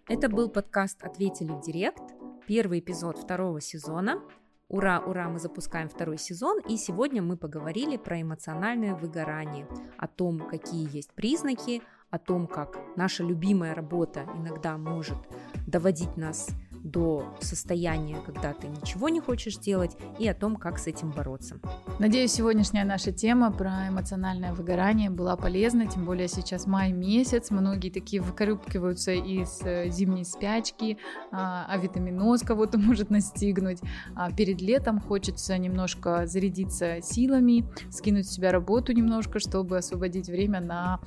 [0.06, 2.02] Это был подкаст «Ответили в директ»,
[2.46, 4.22] первый эпизод второго сезона.
[4.68, 9.66] Ура, ура, мы запускаем второй сезон, и сегодня мы поговорили про эмоциональное выгорание,
[9.96, 11.82] о том, какие есть признаки,
[12.16, 15.18] о том, как наша любимая работа иногда может
[15.66, 16.48] доводить нас
[16.86, 21.60] до состояния, когда ты ничего не хочешь делать, и о том, как с этим бороться.
[21.98, 27.90] Надеюсь, сегодняшняя наша тема про эмоциональное выгорание была полезна, тем более сейчас май месяц, многие
[27.90, 30.98] такие выкарюбкиваются из э, зимней спячки,
[31.32, 33.78] а, а витаминоз кого-то может настигнуть.
[34.14, 40.60] А перед летом хочется немножко зарядиться силами, скинуть с себя работу немножко, чтобы освободить время
[40.60, 41.00] на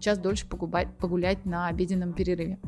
[0.00, 2.58] час дольше погулять, погулять на обеденном перерыве.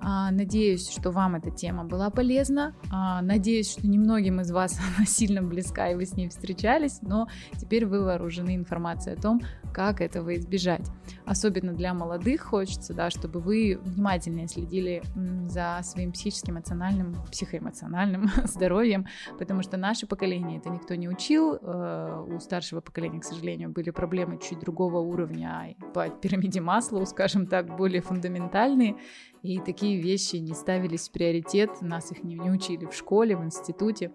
[0.00, 2.74] А, надеюсь, что вам эта тема была полезна.
[2.90, 7.28] А, надеюсь, что немногим из вас она сильно близка, и вы с ней встречались, но
[7.60, 9.40] теперь вы вооружены информацией о том,
[9.72, 10.84] как этого избежать.
[11.24, 15.00] Особенно для молодых хочется, да, чтобы вы внимательнее следили
[15.46, 19.06] за своим психическим, эмоциональным, психоэмоциональным здоровьем,
[19.38, 21.58] потому что наше поколение это никто не учил.
[21.62, 27.46] Э, у старшего поколения, к сожалению, были проблемы чуть другого уровня по пирамиде Маслоу, скажем
[27.46, 28.96] так, более фундаментальные.
[29.42, 33.44] И такие вещи не ставились в приоритет, нас их не, не учили в школе, в
[33.44, 34.12] институте.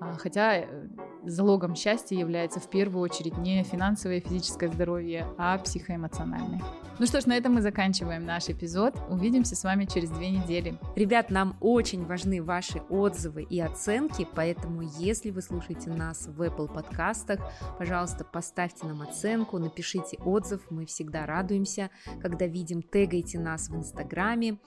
[0.00, 0.88] А, хотя э,
[1.24, 6.62] залогом счастья является в первую очередь не финансовое и физическое здоровье, а психоэмоциональное.
[6.98, 8.94] Ну что ж, на этом мы заканчиваем наш эпизод.
[9.08, 10.78] Увидимся с вами через две недели.
[10.96, 16.72] Ребят, нам очень важны ваши отзывы и оценки, поэтому если вы слушаете нас в Apple
[16.72, 17.40] Подкастах,
[17.78, 21.90] пожалуйста, поставьте нам оценку, напишите отзыв, мы всегда радуемся,
[22.20, 24.58] когда видим, тегайте нас в Инстаграме,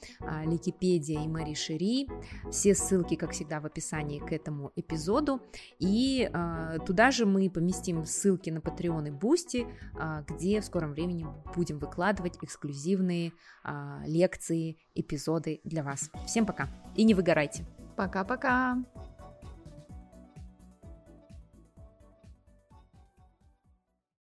[0.46, 2.10] Likипедия и Мари Шери.
[2.52, 5.42] Все ссылки, как всегда, в описании к этому эпизоду.
[5.80, 9.68] И а, туда же мы поместим ссылки на Patreon и Boosty,
[9.98, 11.26] а, где в скором времени
[11.56, 13.34] будем выкладывать эксклюзивные
[13.64, 16.10] а, лекции, эпизоды для вас.
[16.26, 17.66] Всем пока и не выгорайте.
[17.96, 18.84] Пока-пока.